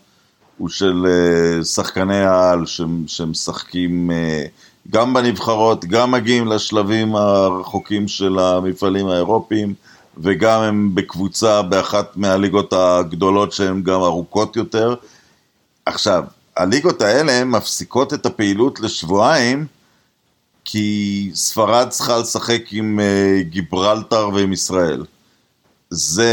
הוא 0.59 0.69
של 0.69 1.07
אה, 1.07 1.65
שחקני 1.65 2.21
העל 2.21 2.67
שמשחקים 3.07 4.11
אה, 4.11 4.45
גם 4.91 5.15
בנבחרות, 5.15 5.85
גם 5.85 6.11
מגיעים 6.11 6.47
לשלבים 6.47 7.17
הרחוקים 7.17 8.09
של 8.09 8.39
המפעלים 8.39 9.07
האירופיים, 9.09 9.75
וגם 10.19 10.61
הם 10.61 10.95
בקבוצה 10.95 11.63
באחת 11.63 12.17
מהליגות 12.17 12.73
הגדולות 12.73 13.53
שהן 13.53 13.83
גם 13.83 14.01
ארוכות 14.01 14.57
יותר. 14.57 14.95
עכשיו, 15.87 16.25
הליגות 16.61 17.03
האלה 17.03 17.45
מפסיקות 17.45 18.15
את 18.15 18.27
הפעילות 18.27 18.81
לשבועיים, 18.81 19.67
כי 20.65 21.31
ספרד 21.35 21.89
צריכה 21.89 22.19
לשחק 22.19 22.63
עם 22.71 23.01
אה, 23.01 23.43
גיברלטר 23.43 24.29
ועם 24.35 24.53
ישראל. 24.53 25.05
זה 25.91 26.33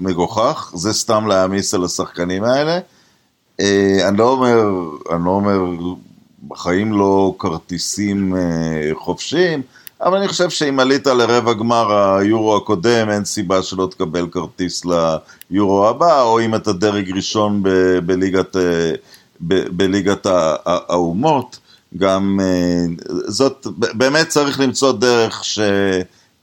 מגוחך, 0.00 0.72
זה 0.74 0.92
סתם 0.92 1.26
להעמיס 1.26 1.74
על 1.74 1.84
השחקנים 1.84 2.44
האלה. 2.44 2.78
אה, 3.60 4.08
אני 4.08 4.18
לא 4.18 4.30
אומר, 4.30 4.58
אני 5.14 5.24
לא 5.24 5.30
אומר, 5.30 5.58
בחיים 6.48 6.92
לא 6.92 7.34
כרטיסים 7.38 8.36
אה, 8.36 8.90
חופשיים, 8.94 9.62
אבל 10.00 10.18
אני 10.18 10.28
חושב 10.28 10.50
שאם 10.50 10.80
עלית 10.80 11.06
לרבע 11.06 11.52
גמר 11.52 12.16
היורו 12.16 12.56
הקודם, 12.56 13.10
אין 13.10 13.24
סיבה 13.24 13.62
שלא 13.62 13.88
תקבל 13.90 14.28
כרטיס 14.30 14.82
ליורו 15.50 15.88
הבא, 15.88 16.22
או 16.22 16.40
אם 16.40 16.54
אתה 16.54 16.72
דרג 16.72 17.12
ראשון 17.12 17.62
ב- 17.62 17.98
בליגת, 18.06 18.56
ב- 19.40 19.68
בליגת 19.76 20.26
האומות, 20.66 21.58
גם 21.96 22.40
זאת, 23.26 23.66
באמת 23.94 24.28
צריך 24.28 24.60
למצוא 24.60 24.92
דרך 24.92 25.44
ש... 25.44 25.60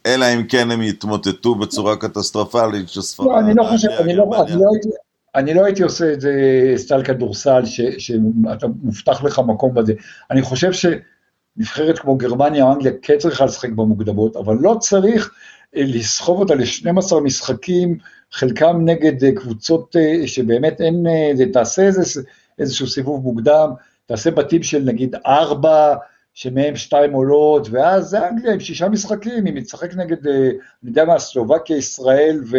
אלא 0.05 0.25
אם 0.35 0.43
כן 0.43 0.71
הם 0.71 0.81
יתמוטטו 0.81 1.55
בצורה 1.55 1.95
קטסטרופלית, 1.95 2.89
שספרד... 2.89 3.27
לא, 3.27 3.39
אני 3.39 3.53
לא 3.53 3.63
חושב, 3.63 3.89
אני 3.89 4.15
לא, 4.15 4.23
אני 4.47 4.55
לא 4.55 4.69
הייתי... 4.73 4.89
אני 5.35 5.53
לא 5.53 5.65
הייתי 5.65 5.83
עושה 5.83 6.13
את 6.13 6.21
זה 6.21 6.33
סטייל 6.75 7.03
כדורסל, 7.03 7.61
שאתה 7.97 8.67
מובטח 8.83 9.23
לך 9.23 9.41
מקום 9.47 9.73
בזה. 9.73 9.93
אני 10.31 10.41
חושב 10.41 10.71
שנבחרת 10.71 11.99
כמו 11.99 12.15
גרמניה 12.15 12.63
או 12.63 12.73
אנגליה 12.73 12.93
כן 13.01 13.17
צריכה 13.17 13.45
לשחק 13.45 13.69
במוקדמות, 13.69 14.35
אבל 14.35 14.55
לא 14.59 14.77
צריך 14.79 15.31
אה, 15.75 15.83
לסחוב 15.85 16.39
אותה 16.39 16.55
ל-12 16.55 17.19
משחקים, 17.23 17.97
חלקם 18.31 18.81
נגד 18.85 19.23
אה, 19.23 19.31
קבוצות 19.31 19.95
אה, 19.95 20.27
שבאמת 20.27 20.81
אין, 20.81 21.05
תעשה 21.53 21.81
איזה, 21.81 22.21
איזשהו 22.59 22.87
סיבוב 22.87 23.23
מוקדם, 23.23 23.69
תעשה 24.05 24.31
בתים 24.31 24.63
של 24.63 24.83
נגיד 24.85 25.15
ארבע, 25.25 25.95
שמהם 26.33 26.75
שתיים 26.75 27.13
עולות, 27.13 27.67
ואז 27.71 28.05
זה 28.05 28.27
אנגליה 28.27 28.53
עם 28.53 28.59
שישה 28.59 28.89
משחקים, 28.89 29.47
אם 29.47 29.59
תשחק 29.59 29.95
נגד, 29.95 30.27
אני 30.27 30.53
יודע 30.83 31.05
מה, 31.05 31.19
סלובקיה, 31.19 31.77
ישראל 31.77 32.41
ו... 32.51 32.57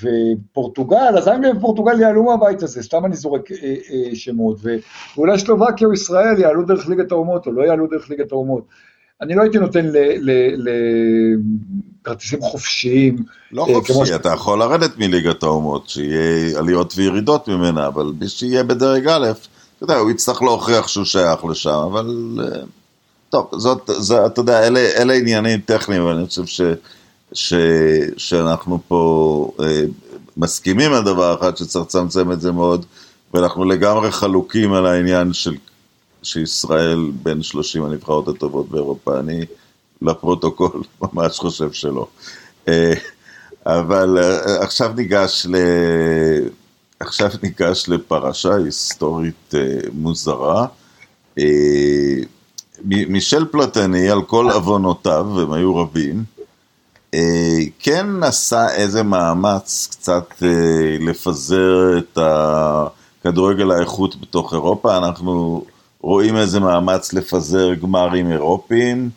ופורטוגל, 0.00 1.14
אז 1.18 1.28
אנגליה 1.28 1.56
ופורטוגל 1.56 2.00
יעלו 2.00 2.22
מהבית 2.24 2.62
הזה, 2.62 2.82
סתם 2.82 3.04
אני 3.04 3.16
זורק 3.16 3.52
אה, 3.52 3.56
אה, 3.90 4.14
שמות, 4.14 4.58
ואולי 5.16 5.38
שלובקיה 5.38 5.86
או 5.86 5.92
ישראל 5.92 6.38
יעלו 6.38 6.64
דרך 6.64 6.88
ליגת 6.88 7.12
האומות, 7.12 7.46
או 7.46 7.52
לא 7.52 7.62
יעלו 7.62 7.86
דרך 7.86 8.10
ליגת 8.10 8.32
האומות. 8.32 8.64
אני 9.22 9.34
לא 9.34 9.42
הייתי 9.42 9.58
נותן 9.58 9.86
לכרטיסים 12.02 12.40
חופשיים. 12.40 13.16
לא 13.52 13.66
אה, 13.68 13.74
חופשי, 13.74 14.06
ש... 14.06 14.10
אתה 14.10 14.28
יכול 14.28 14.58
לרדת 14.58 14.98
מליגת 14.98 15.42
האומות, 15.42 15.88
שיהיה 15.88 16.58
עליות 16.58 16.94
וירידות 16.96 17.48
ממנה, 17.48 17.86
אבל 17.86 18.12
שיהיה 18.26 18.64
בדרג 18.64 19.08
א', 19.08 19.26
אתה 19.76 19.84
יודע, 19.84 19.96
הוא 19.96 20.10
יצטרך 20.10 20.42
להוכיח 20.42 20.88
שהוא 20.88 21.04
שייך 21.04 21.44
לשם, 21.44 21.70
אבל... 21.70 22.38
אה, 22.40 22.62
טוב, 23.30 23.50
זאת, 23.52 23.90
זה, 23.98 24.26
אתה 24.26 24.40
יודע, 24.40 24.66
אלה, 24.66 24.80
אלה 24.80 25.14
עניינים 25.14 25.60
טכניים, 25.60 26.04
ואני 26.04 26.26
חושב 26.26 26.46
ש... 26.46 26.60
ש, 27.32 27.54
שאנחנו 28.16 28.78
פה 28.88 29.52
אה, 29.60 29.84
מסכימים 30.36 30.92
על 30.92 31.04
דבר 31.04 31.36
אחד 31.40 31.56
שצריך 31.56 31.84
לצמצם 31.84 32.32
את 32.32 32.40
זה 32.40 32.52
מאוד, 32.52 32.84
ואנחנו 33.34 33.64
לגמרי 33.64 34.12
חלוקים 34.12 34.72
על 34.72 34.86
העניין 34.86 35.32
של 35.32 35.56
שישראל 36.22 37.10
בין 37.22 37.42
30 37.42 37.84
הנבחרות 37.84 38.28
הטובות 38.28 38.68
באירופה. 38.68 39.18
אני 39.18 39.44
לפרוטוקול 40.02 40.82
ממש 41.02 41.38
חושב 41.38 41.72
שלא. 41.72 42.06
אה, 42.68 42.92
אבל 43.66 44.18
אה, 44.18 44.62
עכשיו 44.64 44.92
ניגש 44.96 45.46
ל... 45.50 45.56
עכשיו 47.00 47.30
ניגש 47.42 47.84
לפרשה 47.88 48.54
היסטורית 48.54 49.54
אה, 49.54 49.60
מוזרה. 49.92 50.66
מישל 52.84 53.44
פלטני, 53.44 54.10
על 54.10 54.22
כל 54.22 54.50
עוונותיו, 54.50 55.26
והם 55.34 55.52
היו 55.52 55.76
רבים, 55.76 56.24
כן 57.78 58.06
עשה 58.22 58.74
איזה 58.74 59.02
מאמץ 59.02 59.88
קצת 59.90 60.42
לפזר 61.00 61.98
את 61.98 62.18
הכדורגל 62.20 63.70
האיכות 63.70 64.20
בתוך 64.20 64.52
אירופה. 64.52 64.96
אנחנו 64.98 65.64
רואים 66.02 66.36
איזה 66.36 66.60
מאמץ 66.60 67.12
לפזר 67.12 67.74
גמרים 67.74 68.32
אירופיים 68.32 69.10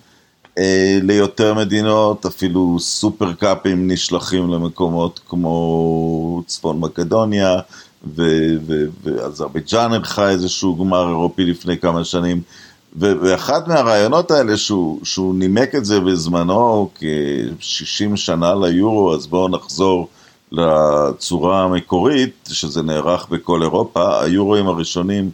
אה, 0.58 1.00
ליותר 1.02 1.54
מדינות, 1.54 2.26
אפילו 2.26 2.80
סופר 2.80 3.34
קאפים 3.34 3.92
נשלחים 3.92 4.50
למקומות 4.50 5.20
כמו 5.30 6.44
צפון 6.48 6.80
מקדוניה, 6.80 7.60
ואזרבייג'אן 9.04 9.94
ערכה 9.94 10.30
איזשהו 10.30 10.76
גמר 10.76 11.10
אירופי 11.10 11.46
לפני 11.46 11.78
כמה 11.78 12.04
שנים. 12.04 12.42
ואחד 13.00 13.68
מהרעיונות 13.68 14.32
האלה 14.32 14.58
שהוא, 14.58 15.00
שהוא 15.04 15.36
נימק 15.36 15.76
את 15.76 15.86
זה 15.86 16.00
בזמנו 16.00 16.90
כ-60 16.96 18.16
שנה 18.16 18.56
ליורו, 18.56 19.14
אז 19.14 19.28
בואו 19.28 19.50
נחזור 19.50 20.08
לצורה 20.52 21.64
המקורית, 21.64 22.50
שזה 22.52 22.82
נערך 22.82 23.28
בכל 23.30 23.62
אירופה. 23.62 24.22
היורואים 24.24 24.68
הראשונים 24.68 25.30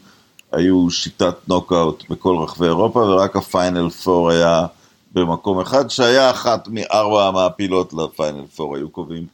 היו 0.51 0.89
שיטת 0.89 1.35
נוקאוט 1.47 2.03
בכל 2.09 2.35
רחבי 2.43 2.65
אירופה, 2.65 2.99
ורק 2.99 3.35
הפיינל 3.35 3.89
פור 3.89 4.29
היה 4.29 4.65
במקום 5.13 5.59
אחד, 5.59 5.89
שהיה 5.89 6.29
אחת 6.29 6.67
מארבע 6.67 7.27
המעפילות 7.27 7.93
לפיינל 7.93 8.45
פור, 8.55 8.75
היו 8.75 8.89
קובעים. 8.89 9.25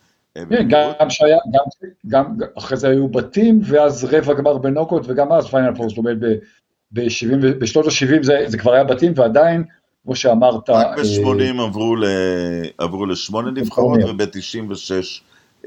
כן, 0.49 0.67
גם 0.69 1.09
שהיה, 1.09 1.37
גם, 1.53 1.63
גם 2.07 2.47
אחרי 2.57 2.77
זה 2.77 2.89
היו 2.89 3.07
בתים, 3.07 3.59
ואז 3.63 4.07
רבע 4.11 4.33
גמר 4.33 4.57
בנוקאוט, 4.57 5.03
וגם 5.05 5.31
אז 5.31 5.45
פיינל 5.45 5.75
פור, 5.75 5.89
זאת 5.89 5.97
אומרת, 5.97 6.17
בשנות 6.91 7.85
ה-70 7.85 8.23
זה, 8.23 8.43
זה 8.47 8.57
כבר 8.57 8.73
היה 8.73 8.83
בתים, 8.83 9.11
ועדיין, 9.15 9.63
כמו 10.03 10.15
שאמרת... 10.15 10.69
רק 10.69 10.99
ב-80 10.99 11.59
אה, 11.59 11.65
עברו, 11.65 11.95
ל, 11.95 12.05
עברו 12.77 13.05
לשמונה 13.05 13.51
נבחרות, 13.51 13.99
וב-96 14.03 14.91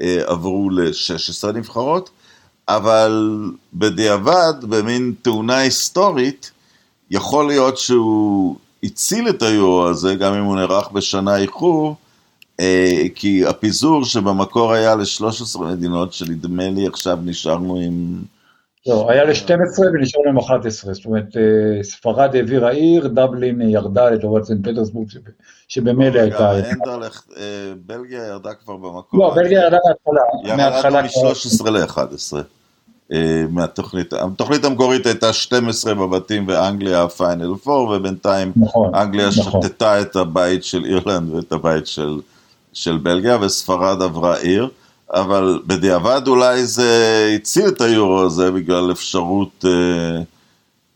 אה, 0.01 0.21
עברו 0.25 0.69
ל-16 0.69 1.51
נבחרות, 1.53 2.09
אבל 2.67 3.39
בדיעבד, 3.73 4.53
במין 4.61 5.13
תאונה 5.21 5.57
היסטורית, 5.57 6.51
יכול 7.11 7.47
להיות 7.47 7.77
שהוא 7.77 8.55
הציל 8.83 9.29
את 9.29 9.41
היורו 9.41 9.87
הזה, 9.87 10.15
גם 10.15 10.33
אם 10.33 10.43
הוא 10.43 10.55
נערך 10.55 10.91
בשנה 10.91 11.37
איחור, 11.37 11.95
אה, 12.59 13.03
כי 13.15 13.45
הפיזור 13.45 14.05
שבמקור 14.05 14.73
היה 14.73 14.95
ל-13 14.95 15.59
מדינות, 15.59 16.13
שנדמה 16.13 16.69
לי 16.69 16.87
עכשיו 16.87 17.17
נשארנו 17.23 17.79
עם... 17.79 18.23
לא, 18.87 19.11
היה 19.11 19.23
ל-12 19.23 19.79
ונשארנו 19.93 20.29
עם 20.29 20.37
11, 20.37 20.93
זאת 20.93 21.05
אומרת, 21.05 21.37
אה, 21.37 21.83
ספרד 21.83 22.35
העבירה 22.35 22.69
עיר, 22.69 23.07
דבלין 23.07 23.61
ירדה 23.61 24.09
לטובת 24.09 24.43
סנט 24.43 24.67
פטרסבורג, 24.67 25.07
שבמילא 25.67 26.19
הייתה... 26.19 26.51
אה, 27.37 27.73
בלגיה 27.85 28.27
ירדה 28.27 28.53
כבר 28.53 28.77
במקור. 28.77 29.19
לא, 29.19 29.33
בלגיה 29.35 29.61
ירדה 29.61 29.77
מההתחלה. 30.57 30.99
ירדנו 30.99 31.29
מ-13 31.29 31.69
ל-11. 31.69 32.43
מהתוכנית, 33.49 34.13
התוכנית 34.13 34.65
המקורית 34.65 35.05
הייתה 35.05 35.33
12 35.33 35.93
בבתים 35.93 36.47
ואנגליה 36.47 37.03
הפיינל 37.03 37.53
4 37.67 37.71
ובינתיים 37.71 38.51
נכון, 38.55 38.95
אנגליה 38.95 39.27
נכון. 39.27 39.61
שתתה 39.61 40.01
את 40.01 40.15
הבית 40.15 40.63
של 40.63 40.85
אירלנד 40.85 41.33
ואת 41.33 41.51
הבית 41.51 41.87
של, 41.87 42.19
של 42.73 42.97
בלגיה 42.97 43.37
וספרד 43.41 44.01
עברה 44.01 44.37
עיר. 44.37 44.69
אבל 45.13 45.61
בדיעבד 45.67 46.27
אולי 46.27 46.65
זה 46.65 47.31
הציל 47.35 47.67
את 47.67 47.81
היורו 47.81 48.21
הזה 48.21 48.51
בגלל 48.51 48.91
אפשרות 48.91 49.65
אה, 49.65 50.21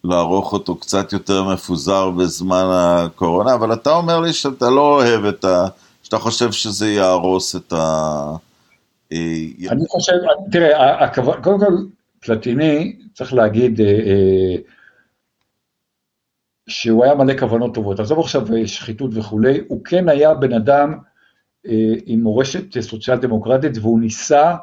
לערוך 0.03 0.53
אותו 0.53 0.75
קצת 0.75 1.13
יותר 1.13 1.43
מפוזר 1.43 2.09
בזמן 2.09 2.65
הקורונה, 2.69 3.53
אבל 3.53 3.73
אתה 3.73 3.91
אומר 3.91 4.19
לי 4.19 4.33
שאתה 4.33 4.69
לא 4.69 4.81
אוהב 4.81 5.25
את 5.25 5.45
ה... 5.45 5.67
שאתה 6.03 6.17
חושב 6.17 6.51
שזה 6.51 6.89
יהרוס 6.91 7.55
את 7.55 7.73
ה... 7.73 8.35
אה, 9.11 9.17
אני 9.69 9.85
חושב, 9.89 10.13
תראה, 10.51 11.07
קודם 11.43 11.59
כל, 11.59 11.73
פלטיני, 12.25 12.95
צריך 13.13 13.33
להגיד, 13.33 13.81
אה, 13.81 13.85
אה, 13.85 14.55
שהוא 16.67 17.03
היה 17.03 17.15
מלא 17.15 17.33
כוונות 17.39 17.73
טובות. 17.73 17.99
עזוב 17.99 18.19
עכשיו 18.19 18.47
שחיתות 18.65 19.11
וכולי, 19.13 19.59
הוא 19.67 19.85
כן 19.85 20.09
היה 20.09 20.33
בן 20.33 20.53
אדם 20.53 20.97
עם 22.05 22.21
מורשת 22.21 22.79
סוציאל 22.79 23.17
דמוקרטית, 23.17 23.77
והוא 23.77 23.99
ניסה, 23.99 24.55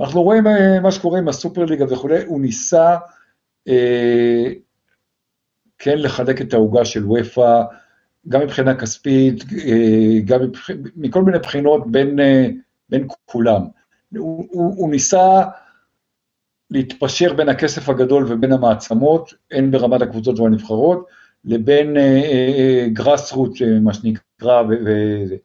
אנחנו 0.00 0.22
רואים 0.22 0.46
אה, 0.46 0.80
מה 0.80 0.92
שקורה 0.92 1.18
עם 1.18 1.28
הסופרליגה 1.28 1.84
וכולי, 1.90 2.24
הוא 2.26 2.40
ניסה 2.40 2.96
אה, 3.68 4.52
כן 5.78 5.98
לחלק 5.98 6.40
את 6.40 6.54
העוגה 6.54 6.84
של 6.84 7.10
ופא, 7.10 7.62
גם 8.28 8.40
מבחינה 8.40 8.74
כספית, 8.74 9.44
גם 10.24 10.42
מבח... 10.42 10.70
מכל 10.96 11.22
מיני 11.22 11.38
בחינות 11.38 11.90
בין, 11.90 12.18
בין 12.88 13.06
כולם. 13.24 13.62
הוא, 14.16 14.46
הוא, 14.50 14.74
הוא 14.76 14.90
ניסה 14.90 15.42
להתפשר 16.70 17.32
בין 17.32 17.48
הכסף 17.48 17.88
הגדול 17.88 18.24
ובין 18.28 18.52
המעצמות, 18.52 19.34
הן 19.50 19.70
ברמת 19.70 20.02
הקבוצות 20.02 20.38
והנבחרות, 20.38 21.06
לבין 21.44 21.96
גראס 22.92 23.32
רוט, 23.32 23.52
מה 23.80 23.94
שנקרא, 23.94 24.62
וזה. 24.68 25.36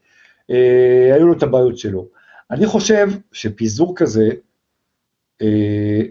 אה, 0.50 1.16
היו 1.16 1.28
לו 1.28 1.34
את 1.34 1.44
הבעיות 1.44 1.78
שלו. 1.78 2.08
אני 2.52 2.66
חושב 2.66 3.08
שפיזור 3.32 3.94
כזה, 3.96 4.30
אה, 5.42 6.02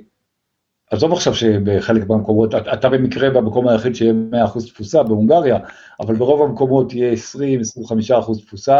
עזוב 0.90 1.12
עכשיו 1.12 1.34
שבחלק 1.34 2.08
מהמקומות, 2.08 2.54
אתה 2.54 2.88
במקרה 2.88 3.30
במקום 3.30 3.68
היחיד 3.68 3.94
שיהיה 3.94 4.12
100% 4.12 4.66
תפוסה 4.66 5.02
בהונגריה, 5.02 5.58
אבל 6.00 6.14
ברוב 6.14 6.42
המקומות 6.42 6.92
יהיה 6.92 7.12
20-25% 7.12 8.40
תפוסה, 8.46 8.78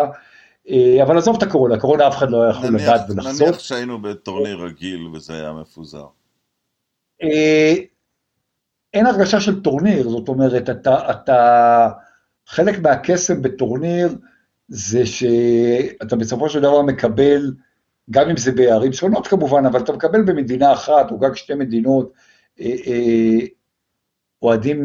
אה, 0.68 1.02
אבל 1.02 1.18
עזוב 1.18 1.36
את 1.36 1.42
הקורונה, 1.42 1.74
הקורונה 1.74 2.08
אף 2.08 2.16
אחד 2.16 2.30
לא 2.30 2.48
יכול 2.50 2.68
לדעת 2.76 3.00
ולחשוף. 3.08 3.42
נניח 3.42 3.58
שהיינו 3.58 4.02
בטורניר 4.02 4.64
רגיל 4.64 5.06
וזה 5.06 5.32
היה 5.32 5.52
מפוזר. 5.52 6.06
אין 8.94 9.06
הרגשה 9.06 9.40
של 9.40 9.62
טורניר, 9.62 10.08
זאת 10.08 10.28
אומרת, 10.28 10.70
אתה, 10.70 11.10
אתה 11.10 11.88
חלק 12.46 12.78
מהקסם 12.78 13.42
בטורניר, 13.42 14.08
זה 14.74 15.06
שאתה 15.06 16.16
בסופו 16.16 16.48
של 16.48 16.60
דבר 16.60 16.82
מקבל, 16.82 17.54
גם 18.10 18.30
אם 18.30 18.36
זה 18.36 18.52
בערים 18.52 18.92
שונות 18.92 19.26
כמובן, 19.26 19.66
אבל 19.66 19.80
אתה 19.80 19.92
מקבל 19.92 20.22
במדינה 20.22 20.72
אחת, 20.72 21.10
או 21.10 21.18
גג 21.18 21.34
שתי 21.34 21.54
מדינות, 21.54 22.12
אה, 22.60 22.74
אה, 22.86 23.46
אוהדים 24.42 24.82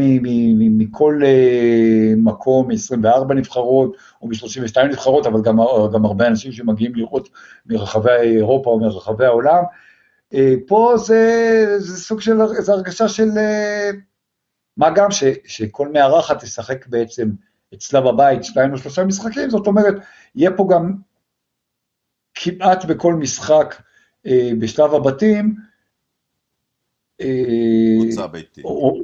מכל 0.78 1.22
אה, 1.26 2.14
מקום, 2.18 2.68
מ-24 2.68 3.34
נבחרות 3.34 3.96
או 4.22 4.28
מ-32 4.28 4.84
נבחרות, 4.84 5.26
אבל 5.26 5.42
גם, 5.42 5.58
גם 5.94 6.06
הרבה 6.06 6.28
אנשים 6.28 6.52
שמגיעים 6.52 6.96
לראות 6.96 7.30
מרחבי 7.66 8.12
אירופה 8.12 8.70
או 8.70 8.80
מרחבי 8.80 9.26
העולם. 9.26 9.64
פה 10.68 10.94
זה, 10.98 11.66
זה 11.78 11.98
סוג 11.98 12.22
של, 12.22 12.38
זה 12.60 12.72
הרגשה 12.72 13.08
של, 13.08 13.30
מה 14.78 14.90
גם 14.90 15.12
ש, 15.12 15.24
שכל 15.46 15.88
מארחת 15.88 16.44
תשחק 16.44 16.88
בעצם 16.88 17.30
אצלה 17.74 18.02
בבית 18.02 18.44
שניים 18.44 18.74
או 18.74 18.78
שלושה 18.78 19.04
משחקים, 19.04 19.50
זאת 19.50 19.68
אומרת, 19.68 19.96
יהיה 20.36 20.52
פה 20.58 20.68
גם 20.72 20.94
כמעט 22.34 22.86
בכל 22.86 23.14
משחק 23.14 23.82
אה, 24.26 24.52
בשלב 24.60 24.94
הבתים, 24.94 25.56
אה, 27.22 27.28
קבוצה 28.02 28.28
ביתית. 28.28 28.66
או, 28.66 29.02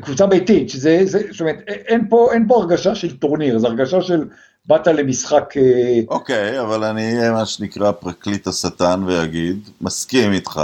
קבוצה 0.00 0.26
ביתית, 0.26 0.70
שזה, 0.70 1.00
זה, 1.04 1.18
זאת 1.30 1.40
אומרת, 1.40 1.58
אין 1.66 2.08
פה, 2.08 2.28
אין 2.32 2.48
פה 2.48 2.54
הרגשה 2.54 2.94
של 2.94 3.18
טורניר, 3.18 3.58
זו 3.58 3.66
הרגשה 3.66 4.02
של 4.02 4.28
באת 4.66 4.86
למשחק... 4.86 5.56
אה, 5.56 6.00
אוקיי, 6.08 6.58
okay, 6.58 6.62
אבל 6.62 6.84
אני 6.84 7.18
אהיה 7.18 7.32
מה 7.32 7.46
שנקרא 7.46 7.92
פרקליט 7.92 8.46
השטן 8.46 9.02
ואגיד, 9.06 9.68
מסכים 9.80 10.32
איתך, 10.32 10.60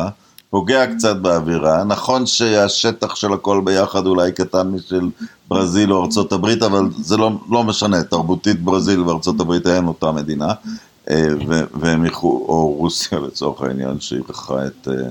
פוגע 0.57 0.95
קצת 0.95 1.17
באווירה, 1.17 1.85
נכון 1.85 2.27
שהשטח 2.27 3.15
של 3.15 3.33
הכל 3.33 3.61
ביחד 3.65 4.07
אולי 4.07 4.33
קטן 4.33 4.69
משל 4.69 5.11
ברזיל 5.49 5.93
או 5.93 6.05
ארצות 6.05 6.33
הברית, 6.33 6.63
אבל 6.63 6.91
זה 6.99 7.17
לא, 7.17 7.31
לא 7.51 7.65
משנה, 7.65 8.03
תרבותית 8.03 8.63
ברזיל 8.63 9.01
וארצות 9.01 9.41
הברית 9.41 9.67
אין 9.67 9.87
אותה 9.87 10.13
מדינה, 10.13 10.53
אה, 11.11 11.29
והם 11.75 12.07
או 12.23 12.75
רוסיה 12.79 13.19
לצורך 13.19 13.63
העניין, 13.63 14.01
שאירחה 14.01 14.67
את... 14.67 14.89
אה, 14.89 15.11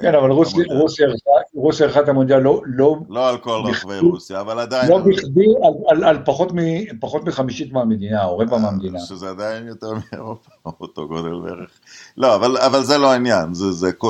כן, 0.00 0.14
אבל 0.14 0.30
רוסיה 1.54 1.86
ערכה 1.86 2.00
את 2.00 2.08
המונדיאל 2.08 2.38
לא... 2.38 2.62
לא 2.66 2.96
לא 3.08 3.28
על 3.28 3.38
כל 3.38 3.62
רחבי 3.64 3.98
רוסיה, 3.98 4.40
אבל 4.40 4.58
עדיין... 4.58 4.90
לא 4.90 4.98
בכדי, 4.98 5.46
על 6.04 6.18
פחות 7.00 7.24
מחמישית 7.24 7.72
מהמדינה, 7.72 8.24
או 8.24 8.38
רבע 8.38 8.58
מהמדינה. 8.58 9.00
שזה 9.00 9.30
עדיין 9.30 9.66
יותר 9.66 9.92
מאירופה, 9.92 10.50
אותו 10.80 11.08
גודל 11.08 11.40
בערך. 11.40 11.70
לא, 12.16 12.34
אבל 12.36 12.82
זה 12.82 12.98
לא 12.98 13.12
העניין, 13.12 13.54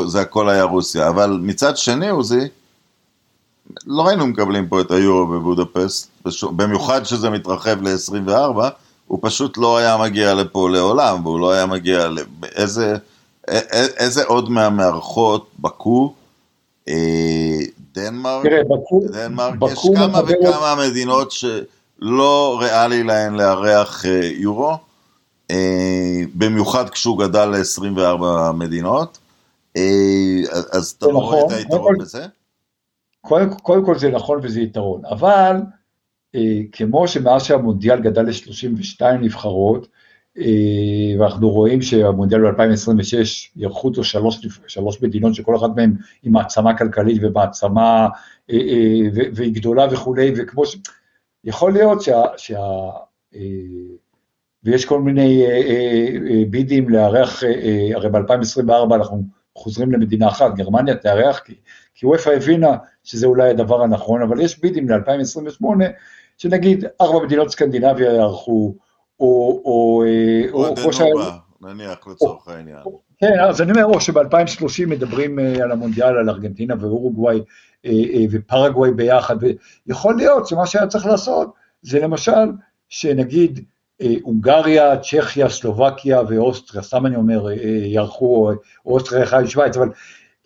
זה 0.06 0.20
הכל 0.20 0.48
היה 0.48 0.64
רוסיה. 0.64 1.08
אבל 1.08 1.38
מצד 1.42 1.76
שני, 1.76 2.08
עוזי, 2.08 2.48
לא 3.86 4.08
היינו 4.08 4.26
מקבלים 4.26 4.68
פה 4.68 4.80
את 4.80 4.90
היורו 4.90 5.26
בבודפסט, 5.26 6.10
במיוחד 6.56 7.04
שזה 7.04 7.30
מתרחב 7.30 7.82
ל-24, 7.82 8.60
הוא 9.06 9.18
פשוט 9.22 9.58
לא 9.58 9.76
היה 9.78 9.96
מגיע 9.96 10.34
לפה 10.34 10.68
לעולם, 10.70 11.26
והוא 11.26 11.40
לא 11.40 11.52
היה 11.52 11.66
מגיע 11.66 12.08
לאיזה... 12.42 12.96
איזה 13.96 14.24
עוד 14.24 14.50
מהמארחות, 14.50 15.50
בקו, 15.58 16.14
אה, 16.88 17.60
דנמרק, 17.94 18.46
תראה, 18.46 18.64
בקו, 18.64 19.00
דנמרק, 19.12 19.54
בקו 19.54 19.70
יש 19.72 19.98
כמה 19.98 20.20
וכמה 20.26 20.74
מדינות 20.88 21.32
שלא 21.32 22.58
ריאלי 22.60 23.02
להן 23.02 23.34
לארח 23.34 24.06
אה, 24.06 24.20
יורו, 24.22 24.76
אה, 25.50 26.22
במיוחד 26.34 26.90
כשהוא 26.90 27.18
גדל 27.18 27.44
ל-24 27.44 28.52
מדינות, 28.52 29.18
אז 30.72 30.94
אתה 30.98 31.06
רואה 31.06 31.38
את 31.38 31.44
נכון, 31.44 31.52
היתרון 31.52 31.98
בזה? 31.98 32.26
קודם, 33.20 33.54
קודם 33.54 33.84
כל 33.84 33.98
זה 33.98 34.08
נכון 34.08 34.40
וזה 34.42 34.60
יתרון, 34.60 35.04
אבל 35.04 35.56
אה, 36.34 36.60
כמו 36.72 37.08
שמאז 37.08 37.42
שהמונדיאל 37.42 38.00
גדל 38.00 38.22
ל-32 38.22 39.04
נבחרות, 39.20 39.86
ואנחנו 41.18 41.50
רואים 41.50 41.82
שהמונדיאל 41.82 42.50
ב-2026 42.50 43.16
יערכו 43.56 43.88
אותו 43.88 44.04
שלוש, 44.04 44.46
שלוש 44.66 45.02
מדינות 45.02 45.34
שכל 45.34 45.56
אחת 45.56 45.70
מהן 45.76 45.94
היא 46.22 46.32
מעצמה 46.32 46.78
כלכלית 46.78 47.22
ומעצמה, 47.22 48.08
אה, 48.50 48.56
אה, 48.56 49.00
והיא 49.34 49.54
גדולה 49.54 49.86
וכולי, 49.90 50.32
וכמו 50.36 50.66
ש... 50.66 50.76
יכול 51.44 51.72
להיות 51.72 52.02
שה... 52.02 52.22
שה 52.36 52.90
ויש 54.64 54.84
כל 54.84 55.00
מיני 55.00 55.44
בידים 56.50 56.88
לארח, 56.88 57.42
הרי 57.94 58.08
ב-2024 58.08 58.94
אנחנו 58.94 59.22
חוזרים 59.58 59.92
למדינה 59.92 60.28
אחת, 60.28 60.54
גרמניה 60.54 60.94
תארח, 60.94 61.38
כי, 61.38 61.54
כי 61.94 62.06
וופא 62.06 62.30
הבינה 62.30 62.76
שזה 63.04 63.26
אולי 63.26 63.50
הדבר 63.50 63.82
הנכון, 63.82 64.22
אבל 64.22 64.40
יש 64.40 64.60
בידים 64.60 64.88
ל-2028, 64.88 65.64
שנגיד 66.38 66.84
ארבע 67.00 67.24
מדינות 67.24 67.50
סקנדינביה 67.50 68.14
יארחו, 68.14 68.74
או... 69.20 69.62
או, 69.64 70.04
אה, 70.06 70.52
או 70.52 70.76
כמו 70.76 70.92
שהיה... 70.92 71.12
נניח 71.60 72.06
לצורך 72.06 72.48
העניין. 72.48 72.78
כן, 73.18 73.40
אז 73.40 73.62
אני 73.62 73.72
אומר, 73.72 73.84
או 73.84 74.00
שב-2030 74.00 74.86
מדברים 74.86 75.38
אה, 75.38 75.64
על 75.64 75.72
המונדיאל, 75.72 76.18
על 76.18 76.30
ארגנטינה 76.30 76.74
ואורוגוואי 76.80 77.40
אה, 77.86 77.92
ופרגוואי 78.30 78.90
ביחד, 78.90 79.36
ויכול 79.86 80.16
להיות 80.16 80.46
שמה 80.46 80.66
שהיה 80.66 80.86
צריך 80.86 81.06
לעשות 81.06 81.52
זה 81.82 82.00
למשל, 82.00 82.52
שנגיד 82.88 83.64
הונגריה, 84.22 84.98
צ'כיה, 84.98 85.48
סלובקיה 85.48 86.22
ואוסטריה, 86.28 86.82
סתם 86.82 87.06
אני 87.06 87.16
אומר, 87.16 87.50
יערכו, 87.84 88.50
או 88.86 88.94
אוסטריה 88.94 89.22
יחד 89.22 89.44
שווייץ, 89.44 89.76
אבל 89.76 89.88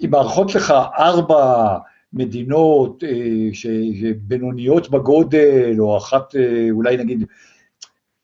אם 0.05 0.11
מארחות 0.11 0.55
לך 0.55 0.75
ארבע 0.99 1.77
מדינות 2.12 3.03
שבינוניות 3.53 4.91
בגודל, 4.91 5.77
או 5.79 5.97
אחת 5.97 6.35
אולי 6.71 6.97
נגיד 6.97 7.25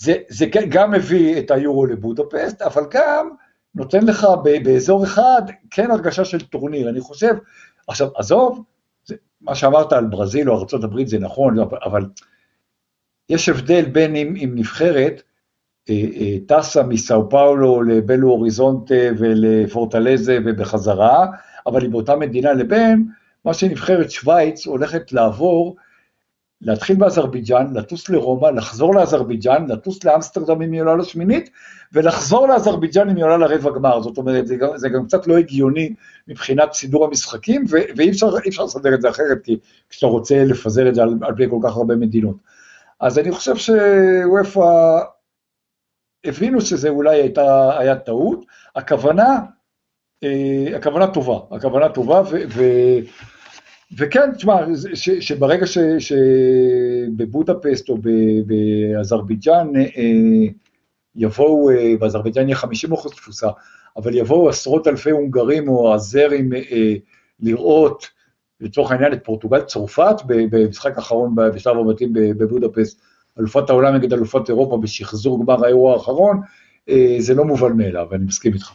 זה, 0.05 0.17
זה 0.29 0.47
גם 0.69 0.91
מביא 0.91 1.39
את 1.39 1.51
היורו 1.51 1.87
לבודפסט, 1.87 2.63
אבל 2.63 2.83
גם 2.91 3.29
נותן 3.75 4.07
לך 4.07 4.27
באזור 4.65 5.05
אחד 5.05 5.43
כן 5.71 5.91
הרגשה 5.91 6.25
של 6.25 6.41
טורניר. 6.41 6.89
אני 6.89 7.01
חושב, 7.01 7.35
עכשיו, 7.89 8.09
עזוב, 8.17 8.63
זה, 9.05 9.15
מה 9.41 9.55
שאמרת 9.55 9.93
על 9.93 10.07
ברזיל 10.07 10.51
או 10.51 10.57
ארה"ב 10.57 11.07
זה 11.07 11.19
נכון, 11.19 11.57
אבל 11.59 12.07
יש 13.29 13.49
הבדל 13.49 13.85
בין 13.85 14.17
אם, 14.17 14.35
אם 14.37 14.53
נבחרת 14.55 15.23
אה, 15.91 16.05
אה, 16.17 16.37
טסה 16.49 16.83
מסאו 16.83 17.29
פאולו 17.29 17.83
לבלו 17.83 18.31
אוריזונטה 18.31 18.95
ולפורטלזה 19.19 20.39
ובחזרה, 20.45 21.27
אבל 21.67 21.83
היא 21.83 21.91
באותה 21.91 22.17
מדינה, 22.17 22.53
לבין 22.53 23.09
מה 23.45 23.55
שנבחרת 23.55 24.11
שווייץ 24.11 24.67
הולכת 24.67 25.13
לעבור 25.13 25.77
להתחיל 26.61 26.97
באזרבייג'אן, 26.97 27.67
לטוס 27.75 28.09
לרומא, 28.09 28.47
לחזור 28.47 28.95
לאזרבייג'אן, 28.95 29.67
לטוס 29.69 30.05
לאמסטרדם 30.05 30.63
אם 30.63 30.73
היא 30.73 30.81
עולה 30.81 30.97
לשמינית, 30.97 31.51
ולחזור 31.93 32.49
לאזרבייג'אן 32.49 33.11
אם 33.11 33.17
היא 33.17 33.25
עולה 33.25 33.37
לרבע 33.37 33.71
גמר. 33.71 34.03
זאת 34.03 34.19
אומרת, 34.19 34.47
זה 34.47 34.57
גם, 34.57 34.69
זה 34.77 34.89
גם 34.89 35.07
קצת 35.07 35.27
לא 35.27 35.39
הגיוני 35.39 35.95
מבחינת 36.29 36.73
סידור 36.73 37.05
המשחקים, 37.05 37.65
ו- 37.71 37.97
ואי 37.97 38.11
אפשר, 38.11 38.27
אפשר 38.49 38.65
לסדר 38.65 38.95
את 38.95 39.01
זה 39.01 39.11
אחרת, 39.11 39.39
כי 39.45 39.59
כשאתה 39.91 40.07
רוצה 40.07 40.45
לפזר 40.45 40.89
את 40.89 40.95
זה 40.95 41.03
על, 41.03 41.15
על 41.23 41.35
פני 41.37 41.51
כל 41.51 41.59
כך 41.63 41.77
הרבה 41.77 41.97
מדינות. 41.97 42.37
אז 43.01 43.19
אני 43.19 43.33
חושב 43.33 43.57
שוופא 43.57 45.01
הבינו 46.25 46.61
שזה 46.61 46.89
אולי 46.89 47.21
הייתה, 47.21 47.79
היה 47.79 47.97
טעות, 47.97 48.45
הכוונה, 48.77 49.39
אה, 50.25 50.77
הכוונה 50.77 51.07
טובה, 51.07 51.39
הכוונה 51.57 51.89
טובה, 51.89 52.23
ו... 52.31 52.37
ו- 52.49 52.99
וכן, 53.93 54.32
תשמע, 54.32 54.55
שברגע 55.20 55.66
שבבודפסט 55.99 57.89
או 57.89 57.99
באזרבייג'אן 58.47 59.76
אה, 59.76 59.82
יבואו, 61.16 61.70
אה, 61.70 61.95
באזרבייג'אן 62.01 62.49
יהיה 62.49 62.57
50 62.57 62.93
אחוז 62.93 63.12
תפוסה, 63.12 63.49
אבל 63.97 64.14
יבואו 64.14 64.49
עשרות 64.49 64.87
אלפי 64.87 65.11
הונגרים 65.11 65.68
או 65.68 65.95
עזרים 65.95 66.53
אה, 66.53 66.95
לראות, 67.41 68.09
לצורך 68.61 68.91
העניין, 68.91 69.12
את 69.12 69.24
פורטוגל 69.24 69.61
צרפת 69.61 70.16
במשחק 70.26 70.97
האחרון 70.97 71.35
בשלב 71.35 71.76
הבתים 71.78 72.12
בבודפסט, 72.12 73.01
אלופת 73.39 73.70
העולם 73.70 73.95
נגד 73.95 74.12
אלופת 74.12 74.49
אירופה 74.49 74.76
בשחזור 74.76 75.45
גמר 75.45 75.64
האירוע 75.64 75.95
האחרון, 75.95 76.41
זה 77.18 77.35
לא 77.35 77.45
מובן 77.45 77.76
מאליו, 77.76 78.14
אני 78.14 78.24
מסכים 78.24 78.53
איתך. 78.53 78.72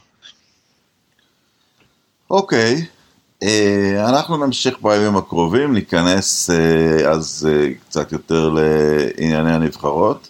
אוקיי. 2.30 2.74
Okay. 2.74 2.99
אה, 3.42 4.08
אנחנו 4.08 4.46
נמשיך 4.46 4.82
בימים 4.82 5.16
הקרובים, 5.16 5.74
ניכנס 5.74 6.50
אה, 6.50 7.10
אז 7.10 7.48
אה, 7.52 7.74
קצת 7.74 8.12
יותר 8.12 8.48
לענייני 8.48 9.52
הנבחרות 9.52 10.28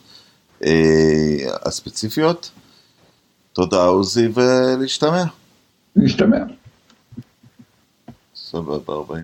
הספציפיות. 1.64 2.50
תודה 3.52 3.84
עוזי 3.84 4.28
ולהשתמע. 4.34 5.24
להשתמע. 5.96 6.38
סבבה, 8.34 8.94
40. 8.94 9.18